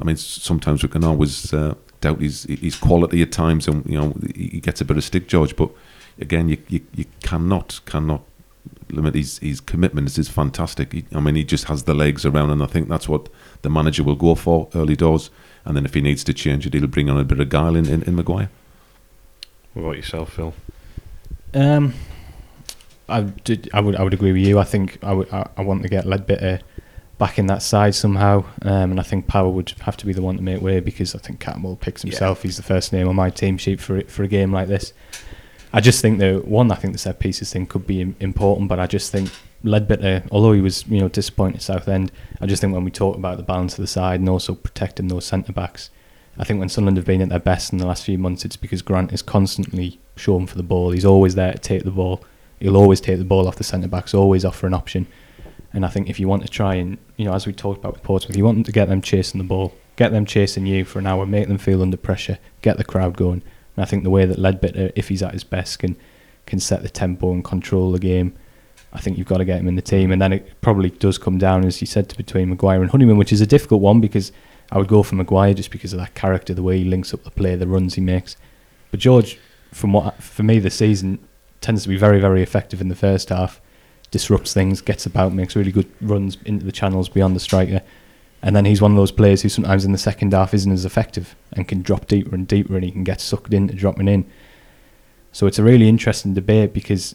[0.00, 3.98] I mean, sometimes we can always uh, doubt his his quality at times, and you
[3.98, 5.56] know, he he gets a bit of stick, George.
[5.56, 5.70] But
[6.20, 8.22] again, you you, you cannot cannot
[8.90, 10.92] limit his his commitment This is fantastic.
[10.92, 13.28] He, I mean, he just has the legs around, and I think that's what
[13.62, 15.30] the manager will go for early doors.
[15.64, 17.76] And then if he needs to change it, he'll bring on a bit of guile
[17.76, 18.50] in, in, in Maguire.
[19.74, 20.52] What about yourself, Phil?
[21.54, 21.94] Um,
[23.08, 23.70] I did.
[23.72, 23.96] I would.
[23.96, 24.58] I would agree with you.
[24.58, 25.32] I think I would.
[25.32, 26.60] I, I want to get Leadbitter
[27.22, 30.22] back in that side somehow, um, and I think Power would have to be the
[30.22, 32.42] one to make way because I think Cattermole picks himself.
[32.42, 34.92] He's the first name on my team sheet for it, for a game like this.
[35.72, 38.80] I just think that one, I think the set pieces thing could be important, but
[38.80, 39.30] I just think
[39.62, 42.10] Leadbitter, although he was you know disappointed at Southend,
[42.40, 45.06] I just think when we talk about the balance of the side and also protecting
[45.06, 45.90] those centre backs,
[46.36, 48.56] I think when Sunderland have been at their best in the last few months, it's
[48.56, 50.90] because Grant is constantly showing for the ball.
[50.90, 52.24] He's always there to take the ball.
[52.58, 55.06] He'll always take the ball off the centre backs, always offer an option.
[55.72, 57.94] And I think if you want to try and, you know, as we talked about
[57.94, 60.84] with Portsmouth, if you want to get them chasing the ball, get them chasing you
[60.84, 63.42] for an hour, make them feel under pressure, get the crowd going.
[63.76, 65.96] And I think the way that Leadbitter, if he's at his best, can
[66.44, 68.34] can set the tempo and control the game,
[68.92, 70.10] I think you've got to get him in the team.
[70.10, 73.16] And then it probably does come down, as you said, to between Maguire and Honeyman,
[73.16, 74.32] which is a difficult one because
[74.70, 77.24] I would go for Maguire just because of that character, the way he links up
[77.24, 78.36] the play, the runs he makes.
[78.90, 79.38] But George,
[79.70, 81.26] from what for me this season,
[81.60, 83.60] tends to be very, very effective in the first half.
[84.12, 87.82] Disrupts things, gets about, makes really good runs into the channels beyond the striker.
[88.42, 90.84] And then he's one of those players who sometimes in the second half isn't as
[90.84, 94.30] effective and can drop deeper and deeper and he can get sucked into dropping in.
[95.32, 97.14] So it's a really interesting debate because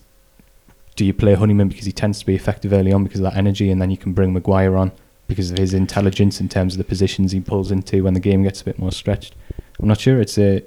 [0.96, 3.38] do you play Honeyman because he tends to be effective early on because of that
[3.38, 4.92] energy and then you can bring Maguire on
[5.28, 8.42] because of his intelligence in terms of the positions he pulls into when the game
[8.44, 9.36] gets a bit more stretched?
[9.80, 10.20] I'm not sure.
[10.20, 10.64] It's a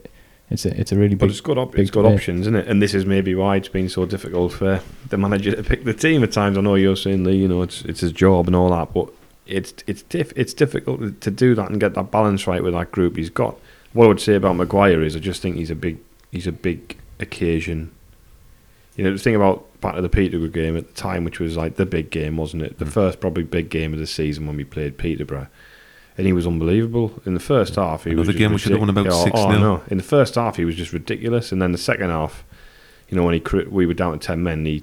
[0.51, 1.31] it's a it's a really But big.
[1.31, 2.19] it's got op- big it's got debate.
[2.19, 2.67] options, isn't it?
[2.69, 5.95] And this is maybe why it's been so difficult for the manager to pick the
[5.95, 6.59] team at times.
[6.59, 9.09] I know you're saying Lee, you know, it's it's his job and all that, but
[9.47, 12.93] it's it's diff- it's difficult to do that and get that balance right with that
[12.93, 13.57] group he's got.
[13.93, 15.99] What I would say about Maguire is I just think he's a big
[16.31, 17.91] he's a big occasion.
[18.97, 21.57] You know, the thing about back to the Peterborough game at the time, which was
[21.57, 22.79] like the big game, wasn't it?
[22.79, 22.93] The Mm.
[22.93, 25.47] first probably big game of the season when we played Peterborough.
[26.21, 28.05] And he was unbelievable in the first half.
[28.05, 29.59] He Another was game we should have won about ridic- 6-0.
[29.59, 29.83] no.
[29.89, 32.45] In the first half, he was just ridiculous, and then the second half,
[33.09, 34.83] you know, when he we were down to ten men, he,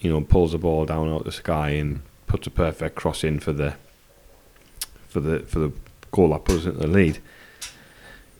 [0.00, 3.22] you know, pulls the ball down out of the sky and puts a perfect cross
[3.22, 3.74] in for the,
[5.06, 5.72] for the for the
[6.10, 7.18] goal that put us into the lead.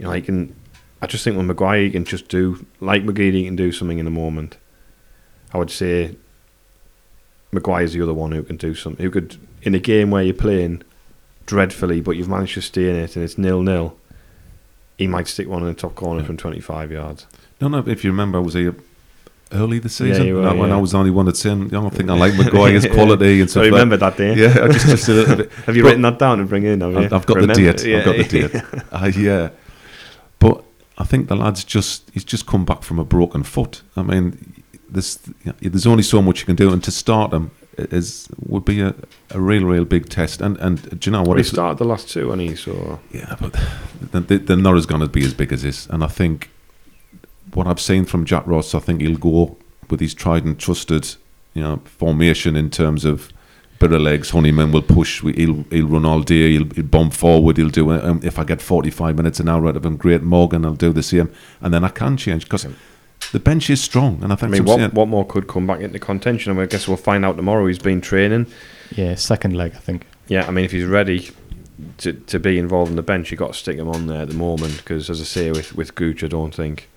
[0.01, 0.57] You know, he can.
[1.01, 4.07] I just think when Maguire can just do like McGeady he can do something in
[4.07, 4.57] the moment.
[5.53, 6.17] I would say
[7.53, 9.05] Maguire's the other one who can do something.
[9.05, 10.83] Who could in a game where you're playing
[11.47, 13.97] dreadfully, but you've managed to stay in it and it's nil nil.
[14.99, 16.27] He might stick one in the top corner Yeah.
[16.27, 17.27] from 25 yards.
[17.61, 17.79] No, no.
[17.87, 18.75] If you remember, I was here
[19.53, 20.77] early this season you were, when yeah.
[20.77, 23.51] I was the only one that's saying, I don't think I like Maguire's quality and
[23.51, 23.65] So stuff.
[23.65, 24.35] I remember that day.
[24.35, 25.07] Yeah, I just just.
[25.67, 26.81] Have you But- written that down and bring it in?
[26.81, 26.99] Have you?
[27.01, 27.85] I've, I've got Remember- the date.
[27.85, 27.99] Yeah.
[27.99, 28.83] I've got the date.
[28.93, 29.51] uh, yeah,
[30.39, 30.65] but
[30.99, 33.83] I think the lad's just he's just come back from a broken foot.
[33.97, 35.19] I mean, this
[35.61, 38.95] there's only so much you can do, and to start him is would be a,
[39.31, 40.41] a real, real big test.
[40.41, 41.39] And and do you know what?
[41.39, 43.55] he started the last two, and he so yeah, but
[44.29, 45.87] they're, not as going to be as big as this.
[45.87, 46.51] And I think
[47.53, 49.57] what I've seen from Jack Ross, I think he'll go
[49.91, 51.15] with his tried and trusted,
[51.55, 53.31] you know, formation in terms of
[53.79, 54.31] bit of legs.
[54.31, 55.23] Honeyman will push.
[55.23, 56.53] we- He'll he'll run all day.
[56.53, 57.57] He'll, he'll bomb forward.
[57.57, 58.05] He'll do it.
[58.05, 60.23] Um, if I get forty five minutes an hour out of him, great.
[60.23, 62.67] Morgan, I'll do the same, and then I can change because
[63.33, 64.23] the bench is strong.
[64.23, 64.53] And I think.
[64.53, 66.51] I think mean, what saying- Watmore could come back into contention?
[66.53, 67.67] I, mean, I guess we'll find out tomorrow.
[67.67, 68.47] He's been training.
[68.95, 70.07] Yeah, second leg, I think.
[70.29, 71.31] Yeah, I mean, if he's ready
[71.99, 74.29] to to be involved in the bench, you got to stick him on there at
[74.29, 74.77] the moment.
[74.79, 76.89] Because as I say, with with Gooch, I don't think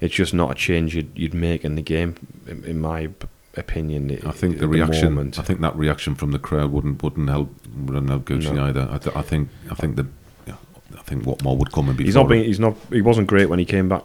[0.00, 2.14] it's just not a change you'd you'd make in the game.
[2.46, 5.14] In, in my p- opinion, I think at the reaction.
[5.14, 5.38] moment.
[5.38, 8.64] I think that reaction from the crowd wouldn't wouldn't help wouldn't help Gucci No.
[8.66, 8.88] either.
[8.90, 10.06] I, th- I think I think the
[10.46, 10.54] yeah,
[10.98, 12.04] I think Watmore would come and be.
[12.04, 12.44] he's not been.
[12.44, 12.76] He's not.
[12.90, 14.04] He wasn't great when he came back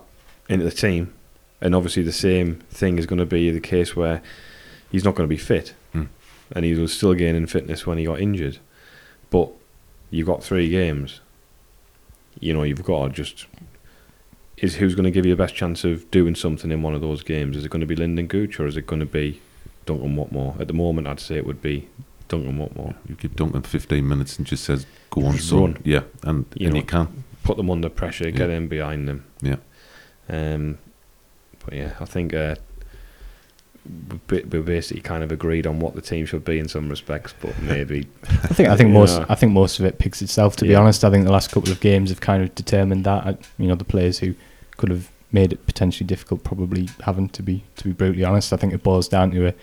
[0.50, 1.14] into the team,
[1.62, 4.22] and obviously the same thing is going to be the case where
[4.92, 6.04] he's not going to be fit, Hmm.
[6.52, 8.60] and he was still gaining fitness when he got injured.
[9.30, 9.50] But
[10.10, 11.20] you've got three games.
[12.40, 13.46] You know, you've got just.
[14.58, 17.02] Is who's going to give you the best chance of doing something in one of
[17.02, 17.56] those games?
[17.56, 19.40] Is it going to be Lynden Gooch or is it going to be
[19.86, 20.60] Duncan Watmore?
[20.60, 21.88] At the moment, I'd say it would be
[22.28, 22.96] Duncan Watmore.
[23.08, 25.78] You give Duncan 15 minutes and just says, "Go on, Just son." run.
[25.84, 27.24] Yeah, and You and know, you can.
[27.44, 28.56] put them under pressure, get Yeah.
[28.56, 29.26] in behind them.
[29.44, 29.58] Yeah.
[30.28, 30.80] Um,
[31.68, 32.56] but yeah, I think uh,
[34.30, 37.34] we ba- basically kind of agreed on what the team should be in some respects,
[37.42, 39.26] but maybe I think I think most Yeah.
[39.28, 40.56] I think most of it picks itself.
[40.58, 43.46] To be honest, I think the last couple of games have kind of determined that.
[43.58, 44.34] You know, the players who
[44.78, 47.34] could have made it potentially difficult probably haven't.
[47.34, 49.54] To be to be brutally honest, I think it boils down to a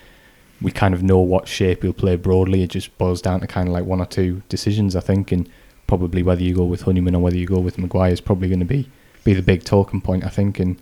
[0.61, 2.63] we kind of know what shape we'll play broadly.
[2.63, 5.49] It just boils down to kind of like one or two decisions, I think, and
[5.87, 8.61] probably whether you go with Honeyman or whether you go with Maguire is probably going
[8.61, 8.91] to be
[9.25, 10.79] be the big talking point, I think, and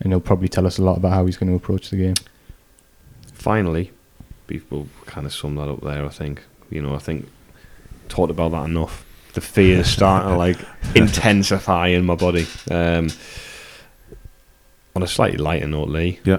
[0.00, 2.14] and he'll probably tell us a lot about how he's going to approach the game.
[3.32, 3.92] finally,
[4.46, 6.04] people kind of sum that up there.
[6.04, 7.28] I think you know, I think
[8.08, 9.04] talked about that enough.
[9.34, 10.58] The fear is starting to like
[10.94, 12.46] intensify in my body.
[12.70, 13.08] Um,
[14.94, 16.20] on a slightly lighter note, Lee.
[16.24, 16.38] Yeah.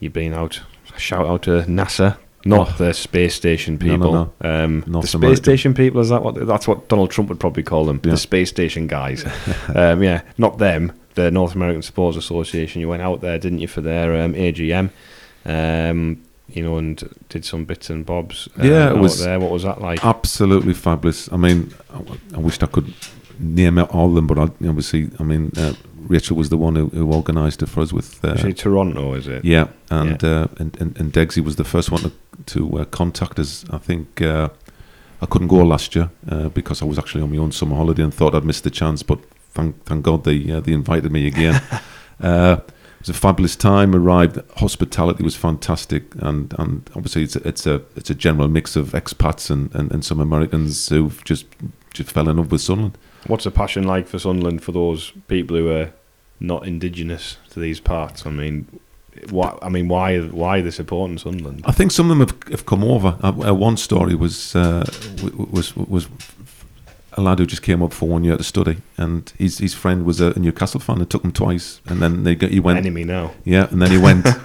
[0.00, 0.60] You've been out.
[0.98, 2.84] Shout out to NASA, not Oh.
[2.84, 4.12] the space station No, people.
[4.12, 5.42] no, Um, North the space American.
[5.44, 6.34] station people is that what?
[6.46, 8.00] That's what Donald Trump would probably call them.
[8.04, 8.10] Yeah.
[8.12, 9.24] The space station guys.
[9.74, 10.92] um, yeah, not them.
[11.18, 12.80] The North American Sports Association.
[12.80, 14.90] You went out there, didn't you, for their um, AGM?
[15.44, 16.96] Um, you know, and
[17.28, 18.48] did some bits and bobs.
[18.58, 19.38] uh, Yeah, it out was- there.
[19.40, 20.04] What was that like?
[20.04, 21.28] Absolutely fabulous.
[21.32, 21.72] I mean,
[22.34, 22.94] I wished I could
[23.38, 25.72] name out all of them, but I, obviously, I mean, uh,
[26.06, 28.24] Rachel was the one who, who organised it for us with.
[28.24, 29.44] Uh, Actually, Toronto, is it?
[29.44, 32.12] yeah, and, Uh, and and and Degsy was the first one to,
[32.46, 33.64] to uh, contact us.
[33.70, 34.48] I think uh,
[35.20, 38.02] I couldn't go last year uh, because I was actually on my own summer holiday
[38.04, 39.02] and thought I'd missed the chance.
[39.04, 39.18] But
[39.50, 41.60] thank thank God they uh, they invited me again.
[42.20, 43.94] uh, it was a fabulous time.
[43.94, 48.74] Arrived, hospitality was fantastic, and, and obviously it's a, it's a it's a general mix
[48.74, 51.46] of expats and, and, and some Americans who've just
[51.94, 52.98] just fell in love with Sunderland.
[53.28, 55.92] What's the passion like for Sunderland for those people who are
[56.40, 58.26] not indigenous to these parts?
[58.26, 58.66] I mean,
[59.30, 59.56] why?
[59.62, 60.20] I mean, why?
[60.20, 61.62] Why this important Sunderland?
[61.64, 63.16] I think some of them have, have come over.
[63.22, 64.84] Uh, uh, one story was uh,
[65.52, 66.08] was was
[67.18, 70.04] a lad who just came up for one year to study, and his his friend
[70.04, 73.04] was a Newcastle fan and took him twice, and then they got, he went Enemy
[73.04, 73.32] now.
[73.44, 74.26] yeah, and then he went.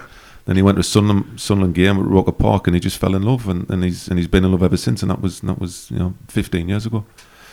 [0.46, 3.14] Then he went to a Sunderland, Sunderland game at Roker Park, and he just fell
[3.14, 5.40] in love, and, and he's and he's been in love ever since, and that was
[5.40, 7.06] that was you know 15 years ago.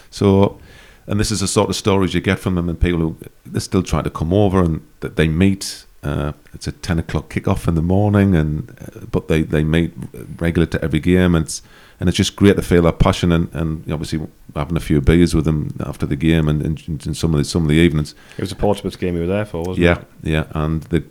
[0.09, 0.59] So
[1.07, 3.61] and this is the sort of stories you get from them, and people who they
[3.61, 5.86] still try to come over and that they meet.
[6.03, 9.93] Uh, it's a ten o'clock kickoff in the morning, and uh, but they they meet
[10.39, 11.61] regular to every game, and it's
[11.99, 14.19] and it's just great to feel that passion, and, and obviously
[14.55, 17.43] having a few beers with them after the game, and, and, and some of the
[17.45, 18.15] some of the evenings.
[18.37, 20.07] It was a Portsmouth game you were there for, wasn't Yeah, it?
[20.23, 21.03] yeah, and the,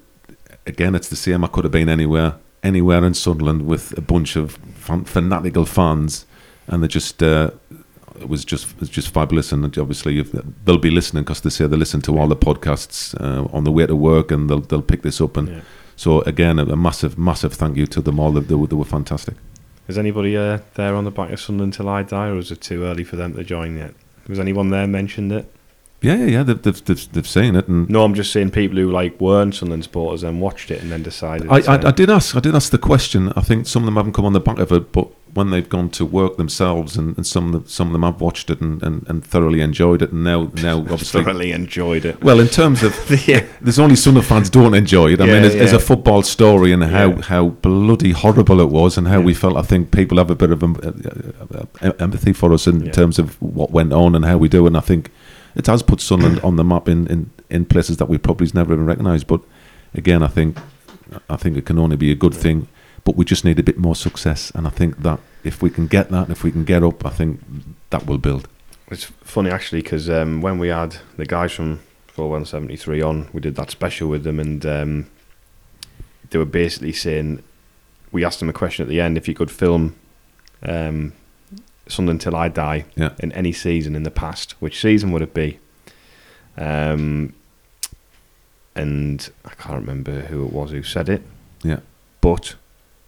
[0.67, 1.45] again, it's the same.
[1.45, 2.35] I could have been anywhere,
[2.65, 6.27] anywhere in Sunderland with a bunch of fan, fanatical fans,
[6.67, 7.51] and they just uh,
[8.29, 9.53] was just it was just fabulous.
[9.53, 10.23] And obviously,
[10.65, 13.73] they'll be listening because they say they listen to all the podcasts uh, on the
[13.73, 15.37] way to work, and they'll they'll pick this up.
[15.37, 15.61] And Yeah.
[15.97, 18.33] so again, a, a massive massive thank you to them all.
[18.33, 19.35] They, they, were, they were fantastic.
[19.89, 22.61] Is anybody uh, there on the back of Sunderland till I die, or is it
[22.61, 23.95] too early for them to join yet?
[24.29, 25.53] Was anyone there mentioned it?
[26.03, 26.43] Yeah, yeah, yeah.
[26.43, 29.55] They've they've, they've, they've seen it, and No, I'm just saying people who like weren't
[29.55, 31.49] Sunderland supporters and watched it and then decided.
[31.51, 32.35] I, to- I, I did ask.
[32.37, 33.33] I did ask the question.
[33.37, 35.69] I think some of them haven't come on the back of it, but when they've
[35.69, 38.61] gone to work themselves, and, and some of the, some of them have watched it
[38.63, 41.23] and, and, and thoroughly enjoyed it, and now now obviously.
[41.23, 42.25] thoroughly enjoyed it.
[42.25, 42.95] Well, in terms of
[43.29, 45.21] yeah, there's only Sunderland fans don't enjoy it.
[45.21, 45.77] I Yeah, mean, as, as yeah.
[45.77, 47.21] a football story and how, Yeah.
[47.23, 49.59] how bloody horrible it was, and how we felt.
[49.59, 52.87] I think people have a bit of um, uh, uh, uh, empathy for us in
[52.87, 52.93] Yeah.
[52.93, 54.67] terms of what went on and how we do.
[54.67, 55.11] And I think
[55.55, 58.73] it has put Sunderland on the map in, in, in places that we probably never
[58.73, 59.27] even recognised.
[59.27, 59.41] But
[59.95, 60.59] again, I think
[61.29, 62.69] I think it can only be a good thing.
[63.03, 65.87] But we just need a bit more success, and I think that if we can
[65.87, 67.41] get that, if we can get up, I think
[67.89, 68.47] that will build.
[68.91, 73.41] it's funny actually because um, when we had the guys from Fulwell 73 on, we
[73.41, 75.07] did that special with them, and um,
[76.29, 77.43] they were basically saying
[78.13, 79.97] we asked them a question at the end if you could film
[80.63, 81.13] um,
[81.89, 83.11] Sunderland till I die Yeah.
[83.19, 85.59] in any season in the past, which season would it be?
[86.57, 87.33] Um,
[88.75, 91.23] and I can't remember who it was who said it.
[91.63, 91.81] Yeah.
[92.21, 92.55] But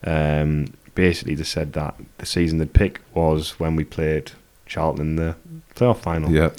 [0.05, 4.33] um, basically, they said that the season they'd pick was when we played
[4.67, 5.37] Charlton in the
[5.75, 6.31] playoff final.
[6.31, 6.51] Yeah,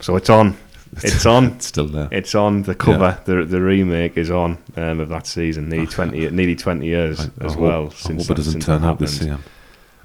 [0.00, 0.56] So it's on.
[1.02, 1.44] It's on.
[1.52, 2.08] it's still there.
[2.10, 3.20] It's on the cover.
[3.26, 5.68] The the remake is on um, of that season.
[5.68, 7.86] Nearly twenty, nearly twenty years I, I as hope, well.
[7.88, 9.44] I since hope it doesn't turn out the happened.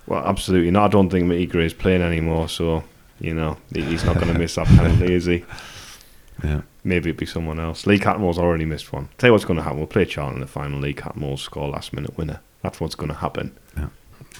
[0.08, 0.86] Well, absolutely not.
[0.86, 2.50] I don't think Mickey is playing anymore.
[2.50, 2.84] So
[3.20, 5.44] you know he's not going to miss that penalty, is he?
[6.44, 6.62] Yeah.
[6.84, 7.86] Maybe it'd be someone else.
[7.86, 9.08] Lee Cattermole's already missed one.
[9.18, 9.78] Tell you what's going to happen.
[9.78, 10.80] We'll play Charlton in the final.
[10.80, 12.42] Lee Catmull score last minute winner.
[12.64, 13.56] That's what's going to happen.
[13.78, 13.90] Yeah.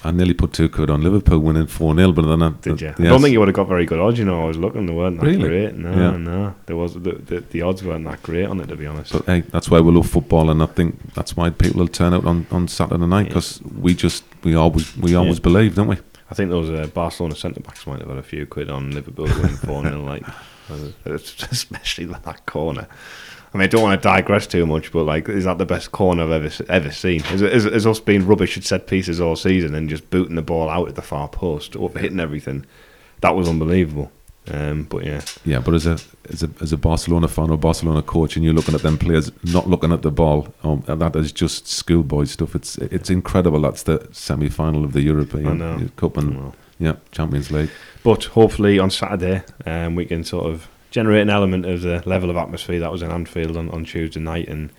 [0.02, 2.50] I nearly put two quid on Liverpool winning 4 0, but then I.
[2.50, 2.86] Did uh, you?
[2.88, 2.98] yes.
[2.98, 4.18] I don't think you would have got very good odds.
[4.18, 4.84] You know, I was looking.
[4.86, 5.48] They weren't that Really?
[5.48, 5.74] great.
[5.76, 6.16] No, Yeah.
[6.18, 6.54] no.
[6.66, 9.12] There was the, the the odds weren't that great on it, to be honest.
[9.12, 12.12] But hey, that's why we love football, and I think that's why people will turn
[12.12, 13.28] out on, on Saturday night Yeah.
[13.28, 15.42] because we just we always we always Yeah.
[15.42, 15.96] believe, don't we?
[16.30, 19.26] I think those uh, Barcelona centre backs might have had a few quid on Liverpool
[19.26, 20.26] winning 4 0, like,
[20.70, 20.76] uh,
[21.06, 22.86] especially that corner.
[23.52, 25.92] I mean, I don't want to digress too much, but like, is that the best
[25.92, 27.22] corner I've ever ever seen?
[27.26, 30.42] Is, is, is us being rubbish at set pieces all season and just booting the
[30.42, 32.66] ball out at the far post, hitting everything?
[33.20, 34.10] That was unbelievable.
[34.50, 35.98] Um, but yeah, Yeah, but as a
[36.30, 39.32] as a as a Barcelona fan or Barcelona coach, and you're looking at them players
[39.42, 42.54] not looking at the ball, um, that is just schoolboy stuff.
[42.54, 43.60] It's it's incredible.
[43.62, 46.54] That's the semi final of the European Cup and well.
[46.78, 47.70] yeah Champions League.
[48.02, 52.28] But hopefully on Saturday, um, we can sort of generate an element of the level
[52.28, 54.70] of atmosphere that was in Anfield on, on Tuesday night, and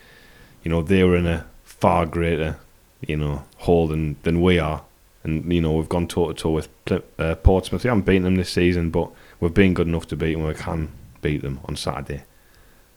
[0.63, 2.57] you know they were in a far greater,
[3.01, 4.84] you know, hole than than we are,
[5.26, 6.69] and you know we've gone toe to toe with
[7.19, 7.84] uh, Portsmouth.
[7.84, 9.09] We haven't beaten them this season, but
[9.39, 10.43] we've been good enough to beat them.
[10.45, 12.23] We can beat them on Saturday.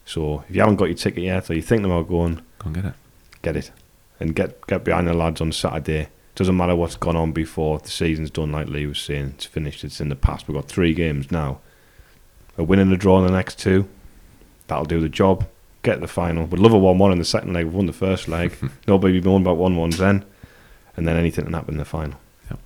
[0.05, 2.75] So if you haven't got your ticket yet, or you think about going, Go and
[2.75, 2.95] get it.
[3.43, 3.71] get it
[4.21, 6.09] and get get behind the lads on Saturday.
[6.35, 8.53] Doesn't matter what's gone on before the season's done.
[8.53, 9.83] Like Lee was saying, it's finished.
[9.83, 10.47] It's in the past.
[10.47, 11.59] We've got three games now.
[12.57, 13.89] A win and a draw in the next two.
[14.69, 15.49] That'll do the job.
[15.83, 16.45] Get the final.
[16.47, 17.65] We'd love a one-one in the second leg.
[17.65, 18.53] We've won the first leg.
[18.87, 20.25] Nobody be moaning about one-ones then,
[20.99, 22.19] and then anything can happen in the final.
[22.51, 22.59] Yep.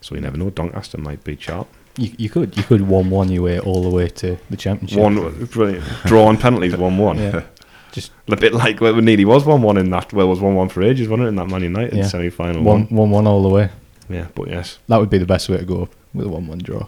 [0.00, 0.50] So you never know.
[0.50, 1.68] Doncaster might be sharp.
[1.96, 4.98] You, you could you could one one your way all the way to the championship.
[4.98, 5.84] One brilliant.
[6.04, 6.76] draw on penalties.
[6.88, 7.18] One-one.
[7.18, 7.42] Yeah.
[7.92, 10.12] Just A bit like well, it nearly was one-one in that.
[10.12, 11.28] Well, it was one-one for ages, wasn't it?
[11.30, 12.06] In that Man United Yeah.
[12.06, 12.62] semi-final.
[12.62, 13.70] one one one all the way.
[14.08, 14.78] Yeah, but yes.
[14.88, 16.86] That would be the best way to go with a one one draw.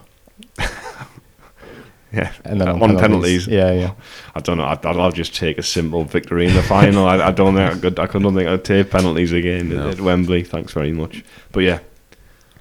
[2.19, 3.45] Yeah, And then Uh, on, on penalties.
[3.45, 3.47] penalties.
[3.47, 3.93] Yeah, yeah.
[4.35, 4.65] I don't know.
[4.65, 7.07] I'd, I'll just take a simple victory in the final.
[7.07, 7.99] I, I don't think I could.
[7.99, 9.87] I don't think I'd take penalties again No.
[9.89, 10.43] at, at Wembley.
[10.43, 11.23] Thanks very much.
[11.51, 11.79] But yeah,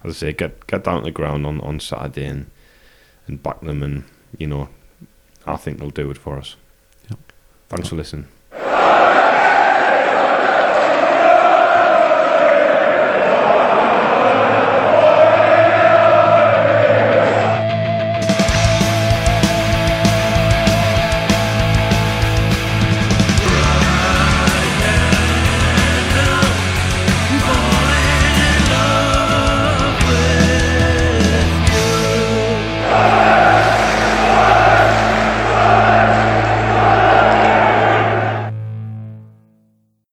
[0.04, 2.50] as I say, get get down to the ground on, on Saturday and
[3.26, 4.04] and back them, and
[4.38, 4.68] you know,
[5.46, 6.56] I think they'll do it for us.
[7.10, 7.18] Yep.
[7.68, 8.28] Thanks for listening.